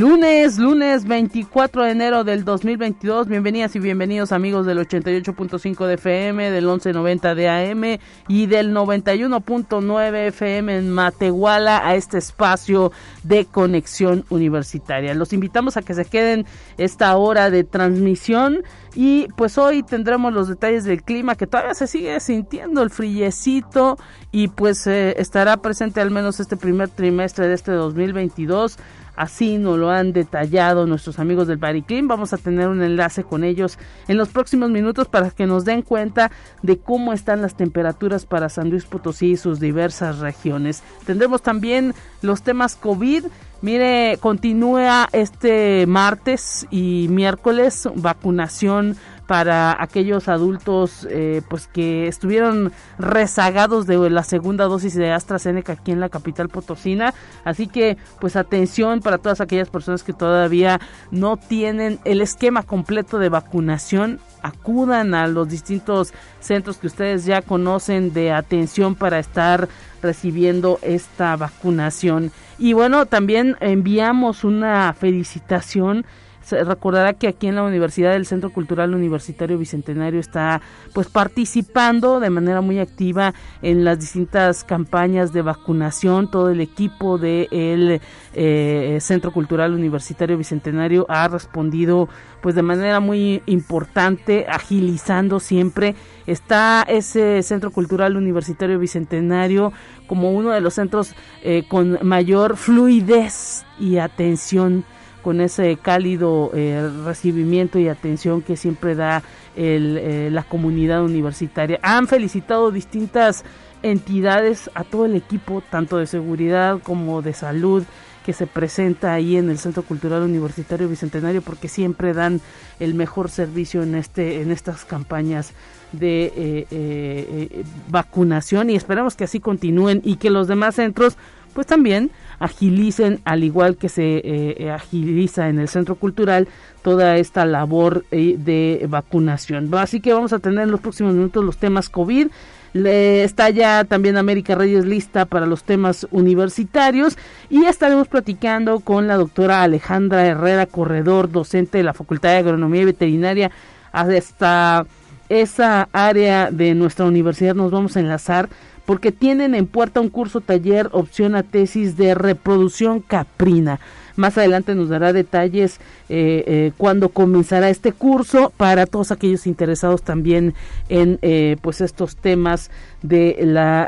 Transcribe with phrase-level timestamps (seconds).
[0.00, 3.28] Lunes, lunes 24 de enero del 2022.
[3.28, 10.28] Bienvenidas y bienvenidos amigos del 88.5 de FM, del 1190 de AM y del 91.9
[10.28, 12.92] FM en Matehuala a este espacio
[13.24, 15.12] de conexión universitaria.
[15.12, 16.46] Los invitamos a que se queden
[16.78, 18.62] esta hora de transmisión
[18.94, 23.98] y pues hoy tendremos los detalles del clima que todavía se sigue sintiendo el frillecito
[24.32, 28.78] y pues eh, estará presente al menos este primer trimestre de este 2022
[29.16, 32.08] Así nos lo han detallado nuestros amigos del Bariclim.
[32.08, 33.78] Vamos a tener un enlace con ellos
[34.08, 36.30] en los próximos minutos para que nos den cuenta
[36.62, 40.82] de cómo están las temperaturas para San Luis Potosí y sus diversas regiones.
[41.04, 43.24] Tendremos también los temas COVID.
[43.62, 48.96] Mire, continúa este martes y miércoles vacunación
[49.30, 55.92] para aquellos adultos eh, pues que estuvieron rezagados de la segunda dosis de AstraZeneca aquí
[55.92, 57.14] en la capital potosina.
[57.44, 60.80] Así que pues atención para todas aquellas personas que todavía
[61.12, 64.18] no tienen el esquema completo de vacunación.
[64.42, 69.68] Acudan a los distintos centros que ustedes ya conocen de atención para estar
[70.02, 72.32] recibiendo esta vacunación.
[72.58, 76.04] Y bueno también enviamos una felicitación
[76.42, 80.60] se recordará que aquí en la universidad del Centro Cultural Universitario Bicentenario está
[80.94, 86.30] pues participando de manera muy activa en las distintas campañas de vacunación.
[86.30, 88.00] Todo el equipo del
[88.34, 92.08] eh, Centro Cultural Universitario Bicentenario ha respondido
[92.40, 95.94] pues de manera muy importante, agilizando siempre.
[96.26, 99.72] Está ese Centro Cultural Universitario Bicentenario
[100.06, 104.84] como uno de los centros eh, con mayor fluidez y atención
[105.22, 109.22] con ese cálido eh, recibimiento y atención que siempre da
[109.56, 111.78] eh, la comunidad universitaria.
[111.82, 113.44] Han felicitado distintas
[113.82, 117.84] entidades a todo el equipo, tanto de seguridad como de salud,
[118.24, 122.40] que se presenta ahí en el Centro Cultural Universitario Bicentenario, porque siempre dan
[122.78, 125.52] el mejor servicio en este, en estas campañas
[125.92, 131.16] de eh, vacunación y esperamos que así continúen y que los demás centros
[131.52, 134.22] pues también agilicen, al igual que se eh,
[134.58, 136.48] eh, agiliza en el centro cultural,
[136.82, 139.72] toda esta labor eh, de vacunación.
[139.74, 142.28] Así que vamos a tener en los próximos minutos los temas COVID.
[142.72, 147.18] Está ya también América Reyes lista para los temas universitarios
[147.50, 152.82] y estaremos platicando con la doctora Alejandra Herrera Corredor, docente de la Facultad de Agronomía
[152.82, 153.50] y Veterinaria
[153.92, 154.86] hasta
[155.28, 158.48] esa área de nuestra universidad nos vamos a enlazar
[158.90, 163.78] porque tienen en puerta un curso taller opción a tesis de reproducción caprina.
[164.16, 165.78] Más adelante nos dará detalles
[166.08, 170.54] eh, eh, cuando comenzará este curso para todos aquellos interesados también
[170.88, 173.84] en eh, pues estos temas de la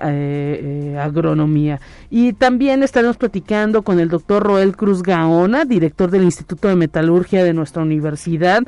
[1.03, 1.81] agronomía.
[2.09, 7.43] Y también estaremos platicando con el doctor Roel Cruz Gaona, director del Instituto de Metalurgia
[7.43, 8.63] de nuestra universidad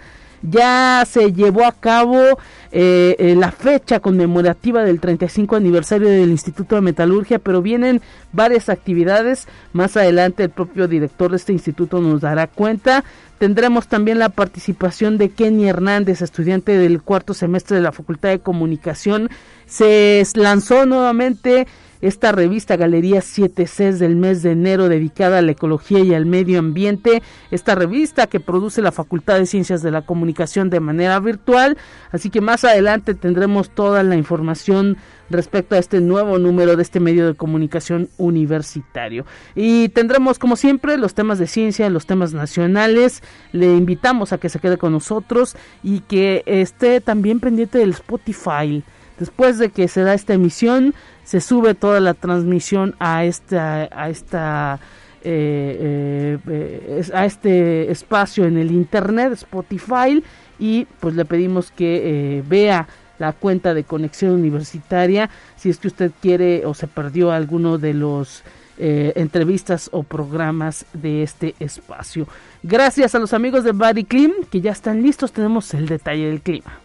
[0.50, 2.38] ya se llevó a cabo
[2.71, 8.69] eh, eh, la fecha conmemorativa del 35 aniversario del Instituto de Metalurgia, pero vienen varias
[8.69, 9.47] actividades.
[9.72, 13.05] Más adelante el propio director de este instituto nos dará cuenta.
[13.38, 18.38] Tendremos también la participación de Kenny Hernández, estudiante del cuarto semestre de la Facultad de
[18.38, 19.28] Comunicación.
[19.66, 21.66] Se lanzó nuevamente
[22.04, 26.59] esta revista Galería 7C del mes de enero dedicada a la ecología y al medio
[26.59, 31.78] ambiente, esta revista que produce la Facultad de Ciencias de la Comunicación de manera virtual,
[32.12, 34.98] así que más adelante tendremos toda la información
[35.31, 39.25] respecto a este nuevo número de este medio de comunicación universitario.
[39.54, 43.22] Y tendremos como siempre los temas de ciencia, los temas nacionales.
[43.53, 48.84] Le invitamos a que se quede con nosotros y que esté también pendiente del Spotify.
[49.19, 50.93] Después de que se da esta emisión,
[51.24, 54.81] se sube toda la transmisión a esta a esta
[55.26, 60.22] eh, eh, a este espacio en el internet Spotify
[60.58, 62.87] y pues le pedimos que eh, vea
[63.19, 67.94] la cuenta de conexión universitaria si es que usted quiere o se perdió alguno de
[67.94, 68.44] los
[68.76, 72.26] entrevistas o programas de este espacio.
[72.64, 76.40] Gracias a los amigos de Body Clean que ya están listos, tenemos el detalle del
[76.40, 76.83] clima.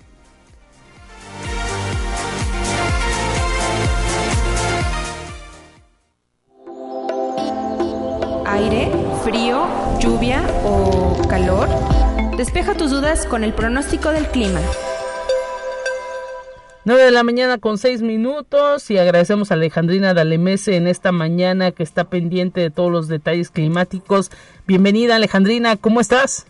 [8.51, 8.91] Aire,
[9.23, 9.67] frío,
[9.99, 11.67] lluvia o calor?
[12.35, 14.59] Despeja tus dudas con el pronóstico del clima.
[16.85, 21.71] 9 de la mañana con 6 minutos y agradecemos a Alejandrina Dalemese en esta mañana
[21.71, 24.31] que está pendiente de todos los detalles climáticos.
[24.65, 26.47] Bienvenida Alejandrina, ¿cómo estás?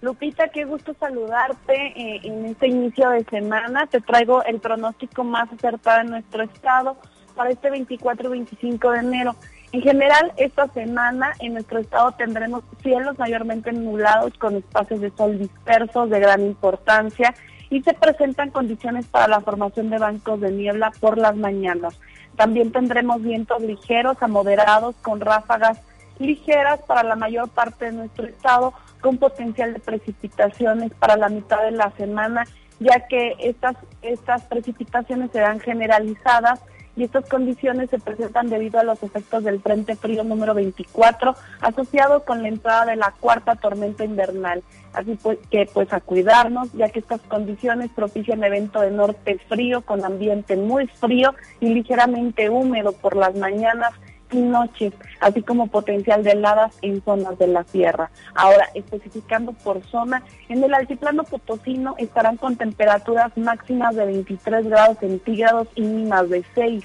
[0.00, 3.86] Lupita, qué gusto saludarte eh, en este inicio de semana.
[3.86, 6.96] Te traigo el pronóstico más acertado en nuestro estado
[7.36, 9.36] para este 24 y 25 de enero.
[9.70, 15.38] En general, esta semana en nuestro estado tendremos cielos mayormente nublados con espacios de sol
[15.38, 17.34] dispersos de gran importancia
[17.68, 21.98] y se presentan condiciones para la formación de bancos de niebla por las mañanas.
[22.36, 25.78] También tendremos vientos ligeros a moderados con ráfagas
[26.18, 28.72] ligeras para la mayor parte de nuestro estado,
[29.02, 32.46] con potencial de precipitaciones para la mitad de la semana,
[32.80, 36.60] ya que estas, estas precipitaciones serán generalizadas
[36.98, 42.24] y estas condiciones se presentan debido a los efectos del Frente Frío número 24 asociado
[42.24, 44.64] con la entrada de la cuarta tormenta invernal.
[44.92, 49.82] Así pues, que pues a cuidarnos, ya que estas condiciones propician evento de norte frío
[49.82, 53.92] con ambiente muy frío y ligeramente húmedo por las mañanas
[54.32, 58.10] y noches, así como potencial de heladas en zonas de la sierra.
[58.34, 64.98] Ahora, especificando por zona, en el altiplano potosino estarán con temperaturas máximas de 23 grados
[64.98, 66.84] centígrados y mínimas de 6.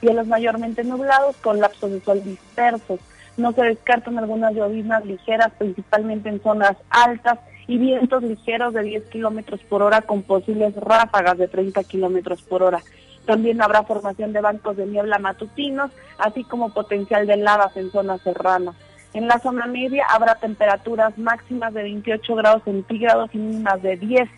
[0.00, 3.00] Cielos mayormente nublados con lapsos de sol dispersos.
[3.36, 7.38] No se descartan algunas lloviznas ligeras, principalmente en zonas altas,
[7.68, 12.62] y vientos ligeros de 10 kilómetros por hora con posibles ráfagas de 30 kilómetros por
[12.62, 12.82] hora.
[13.28, 18.22] También habrá formación de bancos de niebla matutinos, así como potencial de lavas en zonas
[18.22, 18.74] serranas.
[19.12, 24.30] En la zona media habrá temperaturas máximas de 28 grados centígrados y mínimas de 10.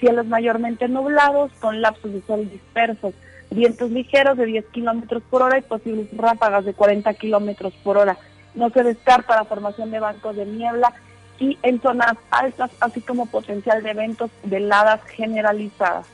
[0.00, 3.14] Cielos mayormente nublados con lapsos de sol dispersos.
[3.50, 8.16] Vientos ligeros de 10 kilómetros por hora y posibles ráfagas de 40 kilómetros por hora.
[8.56, 10.92] No se descarta la formación de bancos de niebla
[11.38, 16.08] y en zonas altas, así como potencial de eventos de heladas generalizadas.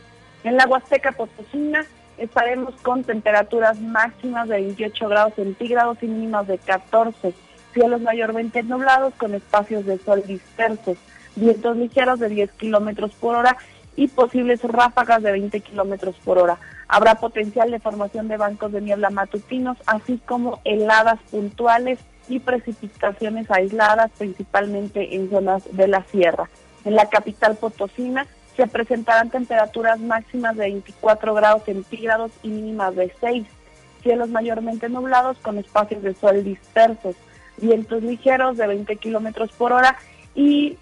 [0.44, 1.86] En la Huasteca Potosina
[2.18, 7.34] estaremos con temperaturas máximas de 28 grados centígrados y mínimas de 14.
[7.72, 10.98] Cielos mayormente nublados con espacios de sol dispersos.
[11.36, 13.56] Vientos ligeros de 10 kilómetros por hora
[13.96, 16.58] y posibles ráfagas de 20 kilómetros por hora.
[16.88, 21.98] Habrá potencial de formación de bancos de niebla matutinos, así como heladas puntuales
[22.28, 26.48] y precipitaciones aisladas, principalmente en zonas de la sierra.
[26.84, 28.26] En la capital potosina
[28.58, 33.46] se presentarán temperaturas máximas de 24 grados centígrados y mínimas de 6.
[34.02, 37.14] Cielos mayormente nublados con espacios de sol dispersos,
[37.58, 39.96] vientos ligeros de 20 kilómetros por hora
[40.34, 40.76] y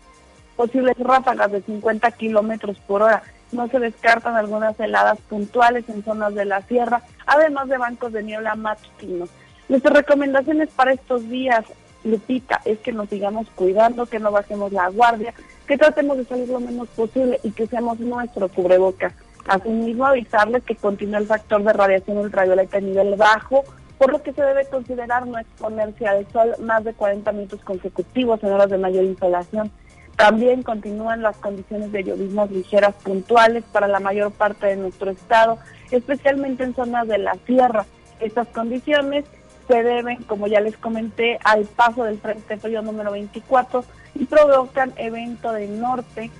[0.57, 3.23] posibles ráfagas de 50 kilómetros por hora.
[3.53, 8.23] No se descartan algunas heladas puntuales en zonas de la sierra, además de bancos de
[8.23, 9.29] niebla matutinos.
[9.69, 11.67] Nuestras recomendaciones para estos días,
[12.05, 15.35] Lupita, es que nos sigamos cuidando, que no bajemos la guardia,
[15.67, 19.13] que tratemos de salir lo menos posible y que seamos nuestro cubrebocas.
[19.47, 23.65] Asimismo, avisarles que continúa el factor de radiación ultravioleta a nivel bajo,
[23.99, 28.43] por lo que se debe considerar no exponerse al sol más de 40 minutos consecutivos
[28.43, 29.71] en horas de mayor insolación.
[30.17, 35.59] También continúan las condiciones de lloviznas ligeras puntuales para la mayor parte de nuestro estado,
[35.91, 37.85] especialmente en zonas de la sierra.
[38.21, 39.25] Estas condiciones
[39.69, 43.85] se deben, como ya les comenté, al paso del Frente Frío número 24
[44.19, 46.31] y provocan evento de norte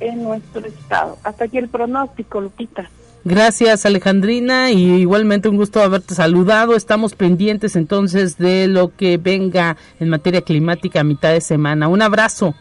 [0.00, 1.18] en nuestro estado.
[1.22, 2.90] Hasta aquí el pronóstico, Lupita.
[3.22, 6.74] Gracias Alejandrina y igualmente un gusto haberte saludado.
[6.74, 11.88] Estamos pendientes entonces de lo que venga en materia climática a mitad de semana.
[11.88, 12.54] Un abrazo.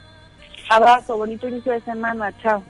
[0.69, 2.33] Abrazo, bonito inicio de semana.
[2.41, 2.61] Chao.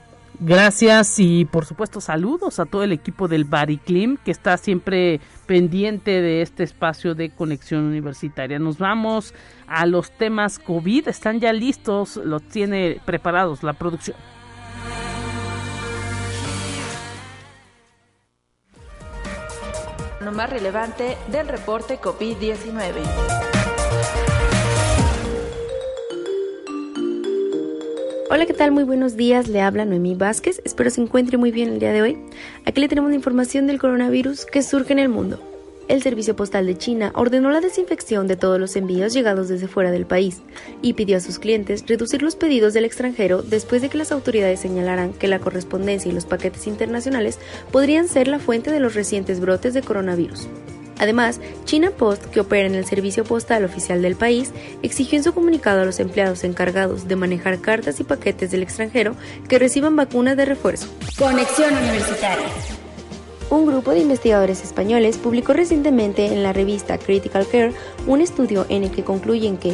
[0.41, 6.21] Gracias y por supuesto saludos a todo el equipo del Bariclim que está siempre pendiente
[6.21, 8.57] de este espacio de conexión universitaria.
[8.57, 9.33] Nos vamos
[9.67, 14.15] a los temas COVID, están ya listos, los tiene preparados la producción.
[20.21, 23.58] Lo más relevante del reporte COVID-19.
[28.31, 28.71] Hola, ¿qué tal?
[28.71, 29.47] Muy buenos días.
[29.47, 30.61] Le habla Noemí Vázquez.
[30.63, 32.17] Espero se encuentre muy bien el día de hoy.
[32.63, 35.39] Aquí le tenemos la información del coronavirus que surge en el mundo.
[35.87, 39.89] El Servicio Postal de China ordenó la desinfección de todos los envíos llegados desde fuera
[39.89, 40.43] del país
[40.83, 44.59] y pidió a sus clientes reducir los pedidos del extranjero después de que las autoridades
[44.59, 47.39] señalaran que la correspondencia y los paquetes internacionales
[47.71, 50.47] podrían ser la fuente de los recientes brotes de coronavirus.
[50.99, 54.51] Además, China Post, que opera en el servicio postal oficial del país,
[54.83, 59.15] exigió en su comunicado a los empleados encargados de manejar cartas y paquetes del extranjero
[59.47, 60.87] que reciban vacunas de refuerzo.
[61.17, 62.45] Conexión Universitaria.
[63.49, 67.73] Un grupo de investigadores españoles publicó recientemente en la revista Critical Care
[68.05, 69.73] un estudio en el que concluyen que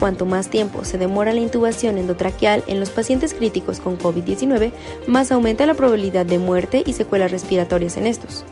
[0.00, 4.72] cuanto más tiempo se demora la intubación endotraqueal en los pacientes críticos con COVID-19,
[5.06, 8.44] más aumenta la probabilidad de muerte y secuelas respiratorias en estos.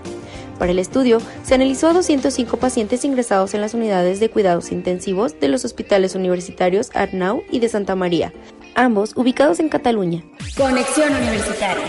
[0.61, 5.41] Para el estudio, se analizó a 205 pacientes ingresados en las unidades de cuidados intensivos
[5.41, 8.35] de los hospitales universitarios Arnau y de Santa María,
[8.75, 10.23] ambos ubicados en Cataluña.
[10.59, 11.87] Conexión Universitaria.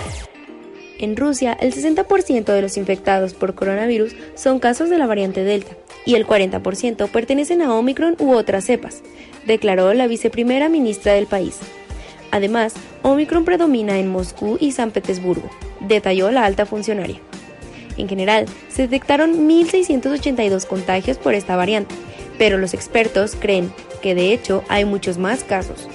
[1.00, 5.75] En Rusia, el 60% de los infectados por coronavirus son casos de la variante Delta
[6.06, 9.04] y el 40% pertenecen a Omicron u otras cepas,
[9.46, 11.58] declaró la viceprimera ministra del país.
[12.32, 15.50] Además, Omicron predomina en Moscú y San Petersburgo,
[15.82, 17.20] detalló la alta funcionaria.
[18.01, 21.93] En general, se detectaron 1.682 contagios por esta variante,
[22.39, 25.88] pero los expertos creen que de hecho hay muchos más casos.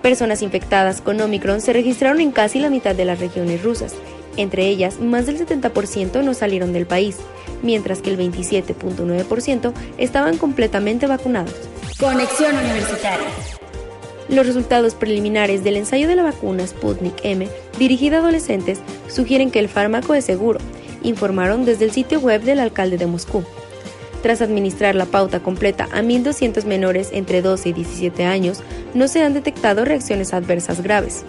[0.00, 3.94] Personas infectadas con Omicron se registraron en casi la mitad de las regiones rusas.
[4.36, 7.16] Entre ellas, más del 70% no salieron del país,
[7.64, 11.56] mientras que el 27.9% estaban completamente vacunados.
[11.98, 13.26] Conexión Universitaria.
[14.28, 17.48] Los resultados preliminares del ensayo de la vacuna Sputnik M
[17.80, 20.60] dirigida a adolescentes sugieren que el fármaco es seguro
[21.02, 23.44] informaron desde el sitio web del alcalde de Moscú.
[24.22, 28.62] Tras administrar la pauta completa a 1.200 menores entre 12 y 17 años,
[28.94, 31.24] no se han detectado reacciones adversas graves.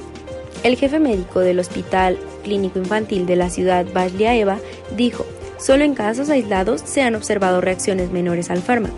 [0.63, 4.59] El jefe médico del Hospital Clínico Infantil de la ciudad Vasliaeva
[4.97, 5.25] dijo,
[5.57, 8.95] solo en casos aislados se han observado reacciones menores al fármaco,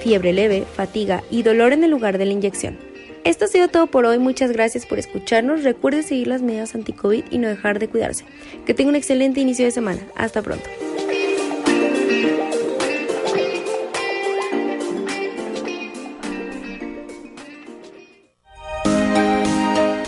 [0.00, 2.91] fiebre leve, fatiga y dolor en el lugar de la inyección.
[3.24, 5.62] Esto ha sido todo por hoy, muchas gracias por escucharnos.
[5.62, 8.24] Recuerde seguir las medidas anti-COVID y no dejar de cuidarse.
[8.66, 10.00] Que tenga un excelente inicio de semana.
[10.16, 10.68] Hasta pronto.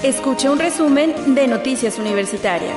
[0.02, 2.76] Escuche un resumen de Noticias Universitarias.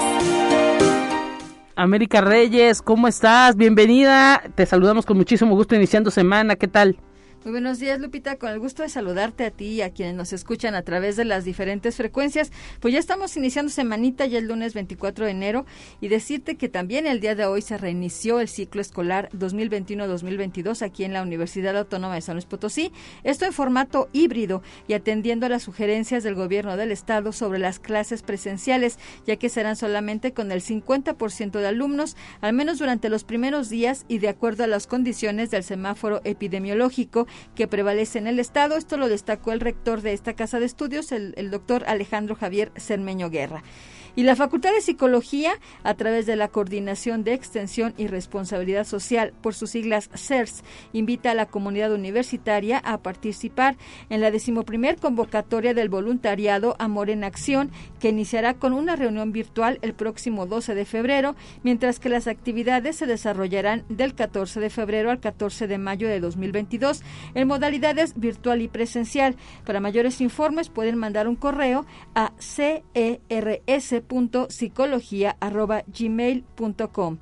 [1.75, 3.55] América Reyes, ¿cómo estás?
[3.55, 4.43] Bienvenida.
[4.55, 6.55] Te saludamos con muchísimo gusto iniciando semana.
[6.55, 6.97] ¿Qué tal?
[7.43, 8.37] Muy buenos días, Lupita.
[8.37, 11.23] Con el gusto de saludarte a ti y a quienes nos escuchan a través de
[11.23, 12.51] las diferentes frecuencias.
[12.81, 15.65] Pues ya estamos iniciando semanita, ya el lunes 24 de enero,
[16.01, 21.03] y decirte que también el día de hoy se reinició el ciclo escolar 2021-2022 aquí
[21.03, 22.91] en la Universidad Autónoma de San Luis Potosí.
[23.23, 27.77] Esto en formato híbrido y atendiendo a las sugerencias del gobierno del Estado sobre las
[27.79, 33.23] clases presenciales, ya que serán solamente con el 50% de alumnos, al menos durante los
[33.23, 38.39] primeros días y de acuerdo a las condiciones del semáforo epidemiológico que prevalece en el
[38.39, 38.77] Estado.
[38.77, 43.29] Esto lo destacó el rector de esta casa de estudios, el, doctor Alejandro Javier Cermeño
[43.29, 43.63] Guerra.
[44.17, 49.31] Y la Facultad de Psicología, a través de la Coordinación de Extensión y Responsabilidad Social,
[49.43, 53.77] por sus siglas CERS, invita a la comunidad universitaria a participar
[54.09, 57.69] en la decimoprimer convocatoria del voluntariado Amor en Acción,
[57.99, 62.95] que iniciará con una reunión virtual el próximo 12 de febrero, mientras que las actividades
[62.95, 67.03] se desarrollarán del 14 de febrero al 14 de mayo de 2022
[67.35, 69.35] en modalidades virtual y presencial.
[69.63, 74.06] Para mayores informes pueden mandar un correo a CERS
[74.49, 77.17] psicología.gmail.com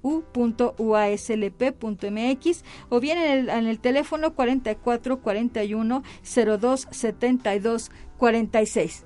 [2.88, 9.04] o bien en el, en el teléfono 4441 0272 46.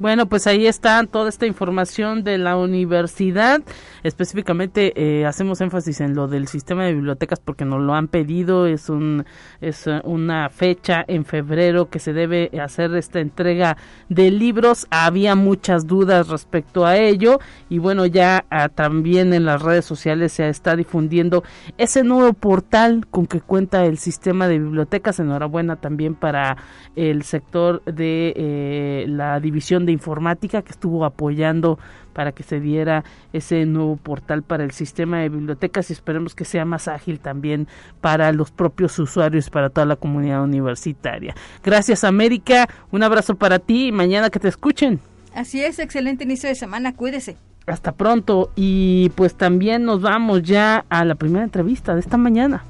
[0.00, 3.60] Bueno, pues ahí está toda esta información de la universidad.
[4.02, 8.66] Específicamente eh, hacemos énfasis en lo del sistema de bibliotecas porque nos lo han pedido.
[8.66, 9.26] Es un
[9.60, 13.76] es una fecha en febrero que se debe hacer esta entrega
[14.08, 14.86] de libros.
[14.88, 20.32] Había muchas dudas respecto a ello y bueno ya ah, también en las redes sociales
[20.32, 21.44] se está difundiendo
[21.76, 25.20] ese nuevo portal con que cuenta el sistema de bibliotecas.
[25.20, 26.56] Enhorabuena también para
[26.96, 31.78] el sector de eh, la división de informática que estuvo apoyando
[32.12, 36.44] para que se diera ese nuevo portal para el sistema de bibliotecas y esperemos que
[36.44, 37.68] sea más ágil también
[38.00, 41.34] para los propios usuarios, para toda la comunidad universitaria.
[41.62, 45.00] Gracias América, un abrazo para ti y mañana que te escuchen.
[45.34, 47.36] Así es, excelente inicio de semana, cuídese.
[47.66, 52.64] Hasta pronto y pues también nos vamos ya a la primera entrevista de esta mañana.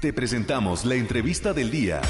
[0.00, 2.00] Te presentamos la entrevista del día.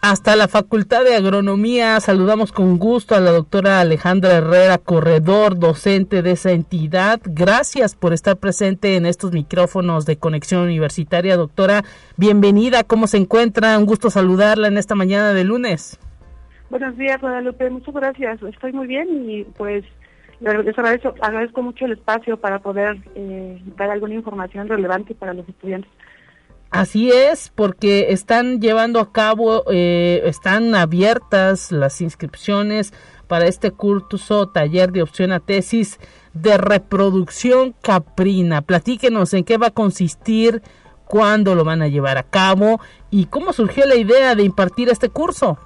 [0.00, 6.22] Hasta la Facultad de Agronomía saludamos con gusto a la doctora Alejandra Herrera, corredor docente
[6.22, 7.20] de esa entidad.
[7.22, 11.36] Gracias por estar presente en estos micrófonos de Conexión Universitaria.
[11.36, 11.82] Doctora,
[12.16, 12.82] bienvenida.
[12.82, 13.78] ¿Cómo se encuentra?
[13.78, 16.00] Un gusto saludarla en esta mañana de lunes.
[16.70, 17.68] Buenos días, Guadalupe.
[17.68, 18.42] Muchas gracias.
[18.42, 19.84] Estoy muy bien y pues
[20.40, 25.46] les agradezco, agradezco mucho el espacio para poder eh, dar alguna información relevante para los
[25.46, 25.90] estudiantes.
[26.74, 32.92] Así es, porque están llevando a cabo, eh, están abiertas las inscripciones
[33.28, 36.00] para este curso taller de opción a tesis
[36.32, 38.60] de reproducción caprina.
[38.60, 40.62] Platíquenos en qué va a consistir,
[41.04, 45.10] cuándo lo van a llevar a cabo y cómo surgió la idea de impartir este
[45.10, 45.56] curso.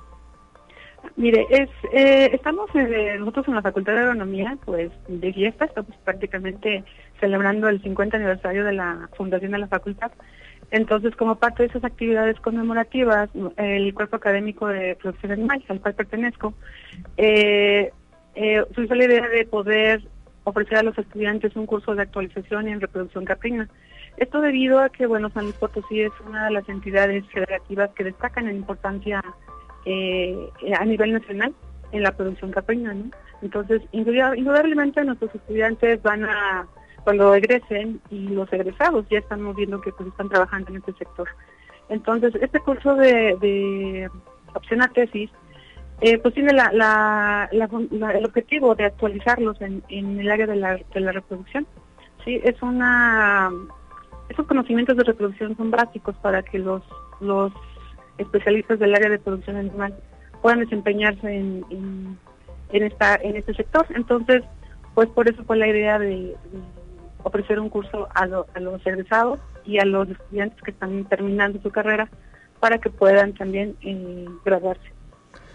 [1.16, 5.96] Mire, es, eh, estamos eh, nosotros en la Facultad de Agronomía, pues de fiesta, estamos
[6.04, 6.84] prácticamente
[7.18, 10.12] celebrando el 50 aniversario de la fundación de la facultad.
[10.70, 15.94] Entonces, como parte de esas actividades conmemorativas, el Cuerpo Académico de Producción Animal, al cual
[15.94, 16.54] pertenezco,
[17.16, 17.90] eh,
[18.34, 20.02] eh, surgió la idea de poder
[20.44, 23.68] ofrecer a los estudiantes un curso de actualización en reproducción caprina.
[24.18, 28.04] Esto debido a que, bueno, San Luis Potosí es una de las entidades federativas que
[28.04, 29.22] destacan en importancia
[29.84, 31.54] eh, a nivel nacional
[31.92, 33.10] en la producción caprina, ¿no?
[33.40, 36.66] Entonces, indudablemente nuestros estudiantes van a,
[37.08, 41.26] cuando egresen y los egresados ya estamos viendo que pues están trabajando en este sector.
[41.88, 44.10] Entonces, este curso de,
[44.52, 45.30] opción a tesis,
[46.02, 49.82] eh, pues tiene la, el objetivo de actualizarlos en,
[50.20, 51.66] el área de la, de la reproducción.
[52.26, 53.50] Sí, es una,
[54.28, 56.82] esos conocimientos de reproducción son básicos para que los,
[57.20, 57.50] los
[58.18, 59.96] especialistas del área de producción animal
[60.42, 61.64] puedan desempeñarse en,
[62.68, 63.86] en, esta, en este sector.
[63.96, 64.42] Entonces,
[64.94, 66.36] pues por eso fue la idea de,
[67.22, 71.70] ofrecer un curso a, a los egresados y a los estudiantes que están terminando su
[71.70, 72.08] carrera
[72.60, 74.92] para que puedan también eh, graduarse.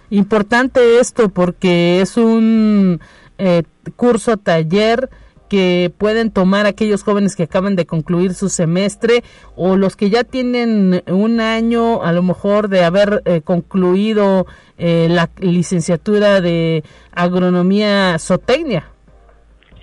[0.09, 2.99] Importante esto porque es un
[3.37, 3.63] eh,
[3.95, 5.09] curso taller
[5.49, 9.23] que pueden tomar aquellos jóvenes que acaban de concluir su semestre
[9.55, 14.47] o los que ya tienen un año a lo mejor de haber eh, concluido
[14.77, 18.92] eh, la licenciatura de agronomía zootecnia.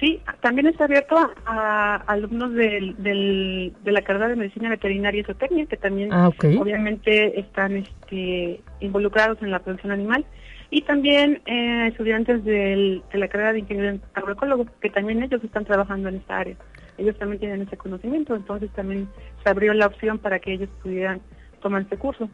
[0.01, 5.67] Sí, también está abierto a, alumnos del, de la carrera de medicina veterinaria y zootecnia
[5.67, 10.25] que también ah, obviamente están este, involucrados en la producción animal
[10.71, 16.09] y también eh, estudiantes de la carrera de ingeniero agroecólogo, que también ellos están trabajando
[16.09, 16.57] en esta área.
[16.97, 19.07] Ellos también tienen ese conocimiento, entonces también
[19.43, 21.21] se abrió la opción para que ellos pudieran
[21.61, 22.31] tomar este curso.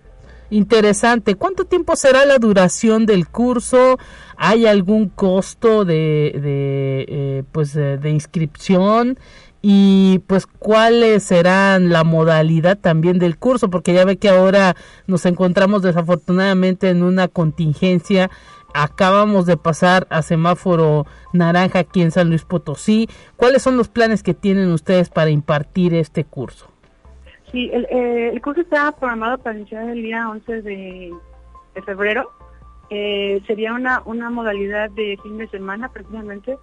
[0.51, 1.35] Interesante.
[1.35, 3.99] ¿Cuánto tiempo será la duración del curso?
[4.37, 9.19] ¿Hay algún costo de, de eh, pues de inscripción?
[9.69, 14.77] y pues cuáles serán la modalidad también del curso, porque ya ve que ahora
[15.09, 18.31] nos encontramos desafortunadamente en una contingencia.
[18.75, 23.09] Acabamos de pasar a semáforo naranja aquí en San Luis Potosí.
[23.35, 26.69] ¿Cuáles son los planes que tienen ustedes para impartir este curso?
[27.53, 31.15] Sí, el, eh, curso está programado para iniciar el día 11 de,
[31.85, 32.31] febrero.
[32.91, 36.57] Eh, sería una, una modalidad de fin de semana precisamente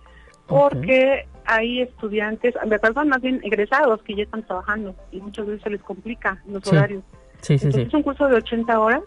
[0.47, 5.61] porque hay estudiantes, me perdón, más bien egresados que ya están trabajando y muchas veces
[5.63, 7.03] se les complica los horarios.
[7.41, 9.01] Sí, sí, entonces es un curso de 80 horas,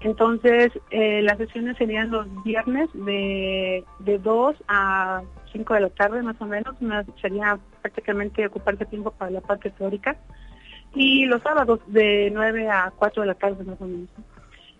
[0.00, 5.22] entonces eh, las sesiones serían los viernes de, de 2 a
[5.52, 6.76] 5 de la tarde más o menos,
[7.20, 10.16] sería prácticamente ocuparse tiempo para la parte teórica,
[10.94, 14.08] y los sábados de 9 a 4 de la tarde más o menos.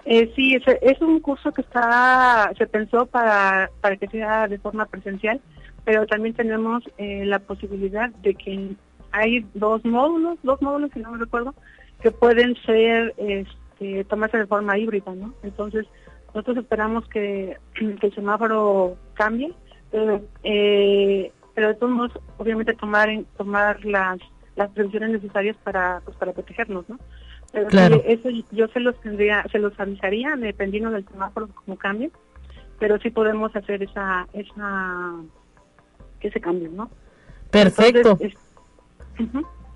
[0.06, 4.58] Eh, sí, es, es un curso que está se pensó para, para que sea de
[4.58, 5.40] forma presencial,
[5.84, 8.76] pero también tenemos eh, la posibilidad de que
[9.12, 11.54] hay dos módulos, dos módulos si no me recuerdo,
[12.02, 15.32] que pueden ser este, tomarse de forma híbrida, ¿no?
[15.42, 15.86] Entonces,
[16.34, 19.54] nosotros esperamos que, el semáforo cambie,
[19.90, 24.18] pero, eh, pero de todos modos, obviamente tomar tomar las
[24.56, 26.98] las previsiones necesarias para pues para protegernos, ¿no?
[27.52, 28.02] Pero claro.
[28.04, 32.10] eso yo se los tendría, se los avisaría dependiendo del semáforo como cambie,
[32.78, 35.14] pero sí podemos hacer esa esa
[36.20, 36.90] ese cambio, ¿no?
[37.50, 38.18] Perfecto.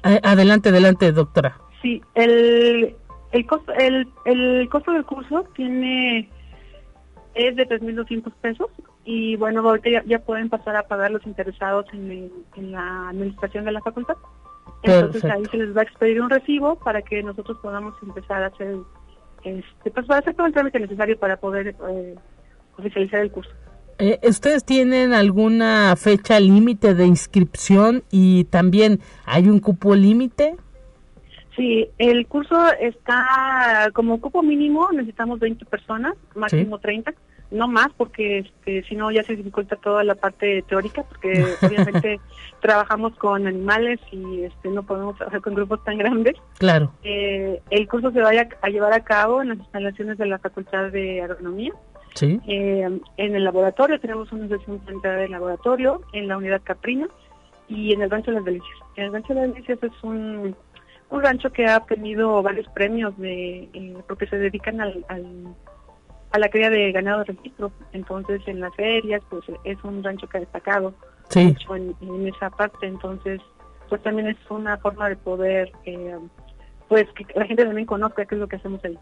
[0.02, 1.58] Adelante, adelante, doctora.
[1.82, 2.96] Sí, el,
[3.32, 6.28] el, costo, el, el costo del curso tiene
[7.34, 8.68] es de 3.200 pesos
[9.04, 13.72] y bueno, ahorita ya, pueden pasar a pagar los interesados en, en la administración de
[13.72, 14.16] la facultad.
[14.82, 18.46] Entonces ahí se les va a expedir un recibo para que nosotros podamos empezar a
[18.46, 18.76] hacer,
[19.44, 22.14] este, pues para hacer todo el trámite necesario para poder eh,
[22.76, 23.50] oficializar el curso.
[23.98, 30.56] Eh, ¿Ustedes tienen alguna fecha límite de inscripción y también hay un cupo límite?
[31.58, 37.12] Sí, el curso está como cupo mínimo, necesitamos 20 personas, máximo 30,
[37.50, 42.20] no más porque este, si no ya se dificulta toda la parte teórica porque obviamente
[42.60, 46.36] trabajamos con animales y este, no podemos trabajar con grupos tan grandes.
[46.58, 46.92] Claro.
[47.02, 50.92] Eh, el curso se vaya a llevar a cabo en las instalaciones de la Facultad
[50.92, 51.72] de Agronomía.
[52.20, 57.08] Eh, en el laboratorio tenemos una sesión central del laboratorio, en la unidad Caprina
[57.68, 58.78] y en el Rancho de las Delicias.
[58.96, 60.56] El Rancho de las Delicias es un,
[61.10, 65.04] un rancho que ha obtenido varios premios de eh, porque se dedican al,
[66.30, 67.72] a la cría de ganado de registro.
[67.92, 70.94] Entonces, en las ferias, pues es un rancho que ha destacado
[71.34, 72.86] mucho en, esa parte.
[72.86, 73.40] Entonces,
[73.88, 76.18] pues también es una forma de poder, eh,
[76.88, 78.98] pues que la gente también conozca qué es lo que hacemos ahí.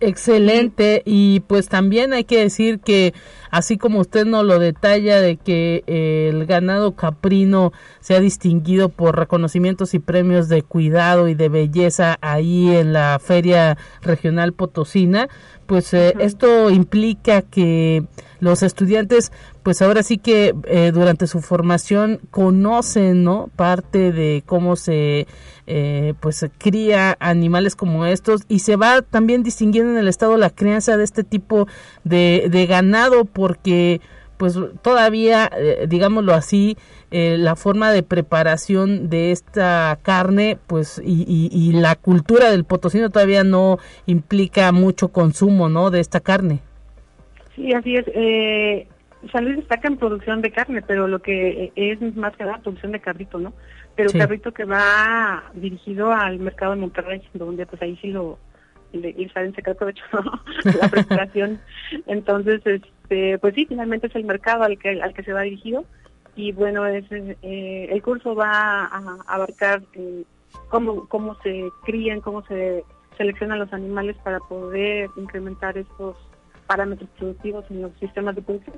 [0.00, 1.02] Excelente.
[1.04, 3.12] Y pues también hay que decir que
[3.50, 9.18] así como usted nos lo detalla de que el ganado caprino se ha distinguido por
[9.18, 15.28] reconocimientos y premios de cuidado y de belleza ahí en la feria regional potosina,
[15.70, 18.02] pues eh, esto implica que
[18.40, 19.30] los estudiantes
[19.62, 25.28] pues ahora sí que eh, durante su formación conocen no parte de cómo se
[25.68, 30.50] eh, pues cría animales como estos y se va también distinguiendo en el estado la
[30.50, 31.68] crianza de este tipo
[32.02, 34.00] de, de ganado porque
[34.40, 36.76] pues todavía eh, digámoslo así
[37.12, 43.10] la forma de preparación de esta carne pues y, y, y la cultura del potosino
[43.10, 46.60] todavía no implica mucho consumo no de esta carne
[47.60, 48.06] Sí, así es.
[48.14, 48.86] Eh,
[49.30, 52.92] San Luis destaca en producción de carne, pero lo que es más que nada producción
[52.92, 53.52] de carrito, ¿no?
[53.94, 54.18] Pero sí.
[54.18, 58.38] carrito que va dirigido al mercado de Monterrey, donde pues ahí sí lo
[58.92, 60.04] y saben sacar provecho
[60.80, 61.60] la preparación.
[62.06, 65.84] Entonces, este, pues sí, finalmente es el mercado al que al que se va dirigido
[66.36, 70.24] y bueno, es, eh, el curso va a abarcar eh,
[70.68, 72.84] cómo cómo se crían, cómo se
[73.16, 76.16] seleccionan los animales para poder incrementar estos
[76.66, 78.76] parámetros productivos en los sistemas de producción.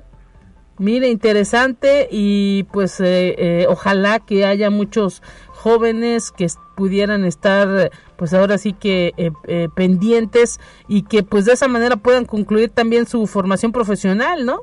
[0.79, 8.33] Mire, interesante y pues eh, eh, ojalá que haya muchos jóvenes que pudieran estar pues
[8.33, 13.05] ahora sí que eh, eh, pendientes y que pues de esa manera puedan concluir también
[13.05, 14.61] su formación profesional, ¿no?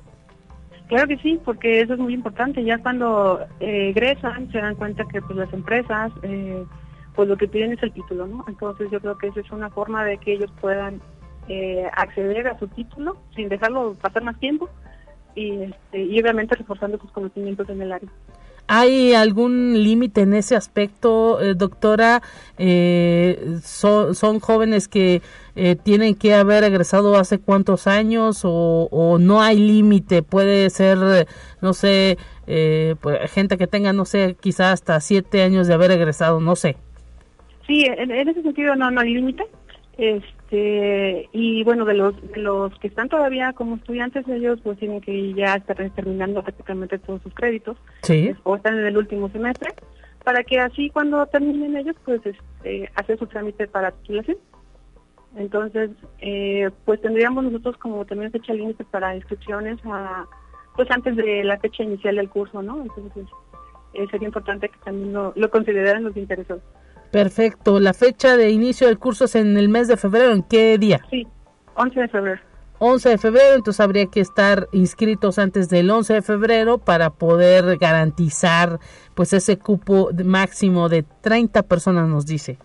[0.89, 2.65] Claro que sí, porque eso es muy importante.
[2.65, 6.13] Ya cuando eh, egresan se dan cuenta que pues las empresas
[7.15, 8.45] pues lo que piden es el título, ¿no?
[8.49, 11.01] Entonces yo creo que esa es una forma de que ellos puedan
[11.97, 14.69] acceder a su título sin dejarlo pasar más tiempo
[15.35, 18.09] y, este, y obviamente reforzando sus conocimientos en el área.
[18.73, 22.23] ¿Hay algún límite en ese aspecto, eh, doctora?
[22.57, 25.23] Eh, so, ¿Son jóvenes que
[25.57, 30.23] eh, tienen que haber egresado hace cuántos años o, o no hay límite?
[30.23, 31.27] Puede ser,
[31.61, 32.17] no sé,
[33.01, 36.77] pues, gente que tenga, no sé, quizás hasta siete años de haber egresado, no sé.
[37.67, 39.45] Sí, en, en ese sentido no, no hay límite.
[40.51, 45.01] Este, y bueno, de los, de los que están todavía como estudiantes, ellos pues tienen
[45.01, 47.77] que ya estar terminando prácticamente todos sus créditos.
[48.03, 48.35] Sí.
[48.43, 49.73] O están en el último semestre,
[50.25, 54.39] para que así cuando terminen ellos, pues este, hacer su trámite para titulación.
[55.37, 60.27] Entonces, eh, pues tendríamos nosotros como también fecha límite para inscripciones a,
[60.75, 62.83] pues antes de la fecha inicial del curso, ¿no?
[62.83, 63.27] Entonces,
[63.95, 66.65] eh, sería importante que también lo, lo consideraran los interesados.
[67.11, 67.81] Perfecto.
[67.81, 70.33] ¿La fecha de inicio del curso es en el mes de febrero?
[70.33, 71.01] ¿En qué día?
[71.11, 71.27] Sí,
[71.75, 72.41] 11 de febrero.
[72.79, 77.77] 11 de febrero, entonces habría que estar inscritos antes del 11 de febrero para poder
[77.77, 78.79] garantizar
[79.15, 82.57] pues ese cupo máximo de 30 personas, nos dice.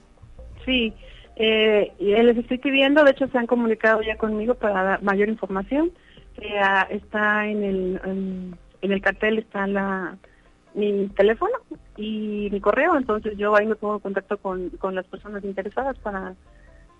[0.63, 0.93] Sí,
[1.35, 5.91] eh, les estoy pidiendo, de hecho se han comunicado ya conmigo para dar mayor información.
[6.37, 10.17] Eh, está en el, en, en el cartel, está la
[10.75, 11.53] mi teléfono
[11.97, 15.97] y mi correo, entonces yo ahí me pongo en contacto con, con las personas interesadas
[15.99, 16.35] para,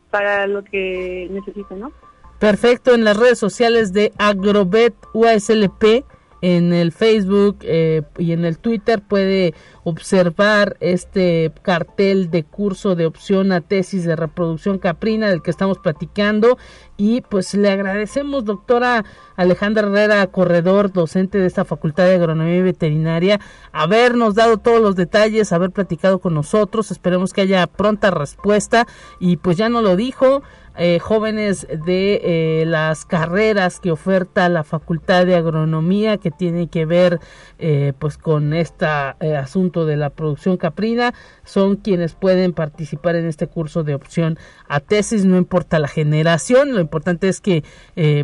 [0.10, 1.92] para lo que necesiten, ¿no?
[2.40, 6.06] Perfecto, en las redes sociales de Agrobet UASLP,
[6.42, 13.06] en el Facebook eh, y en el Twitter puede observar este cartel de curso de
[13.06, 16.58] opción a tesis de reproducción caprina del que estamos platicando.
[16.98, 22.62] Y pues le agradecemos doctora Alejandra Herrera Corredor, docente de esta Facultad de Agronomía y
[22.62, 23.40] Veterinaria,
[23.74, 28.88] habernos dado todos los detalles, haber platicado con nosotros, esperemos que haya pronta respuesta.
[29.20, 30.42] Y pues ya no lo dijo,
[30.78, 32.22] eh, jóvenes de
[32.62, 37.20] eh, las carreras que oferta la Facultad de Agronomía que tiene que ver
[37.60, 41.14] eh, pues con este asunto de la producción caprina
[41.46, 45.24] son quienes pueden participar en este curso de opción a tesis.
[45.24, 47.64] No importa la generación lo importante es que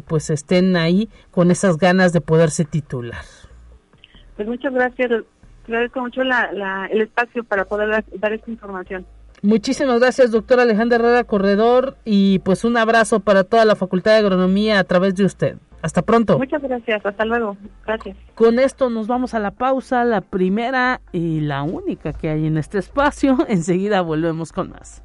[0.07, 3.23] pues estén ahí con esas ganas de poderse titular.
[4.35, 5.23] Pues muchas gracias.
[5.65, 9.05] Agradezco mucho la, la, el espacio para poder dar esta información
[9.43, 14.17] Muchísimas gracias, doctora Alejandra Herrera Corredor, y pues un abrazo para toda la Facultad de
[14.17, 15.57] Agronomía a través de usted.
[15.81, 16.37] Hasta pronto.
[16.37, 17.57] Muchas gracias, hasta luego.
[17.85, 18.15] Gracias.
[18.35, 22.57] Con esto nos vamos a la pausa, la primera y la única que hay en
[22.57, 23.37] este espacio.
[23.47, 25.03] Enseguida volvemos con más.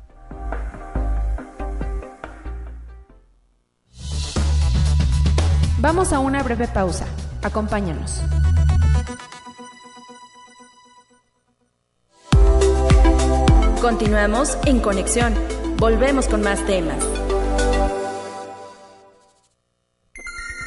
[5.80, 7.06] Vamos a una breve pausa.
[7.42, 8.22] Acompáñanos.
[13.86, 15.32] Continuamos en conexión.
[15.78, 16.98] Volvemos con más temas.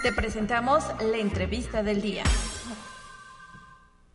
[0.01, 2.23] Te presentamos la entrevista del día.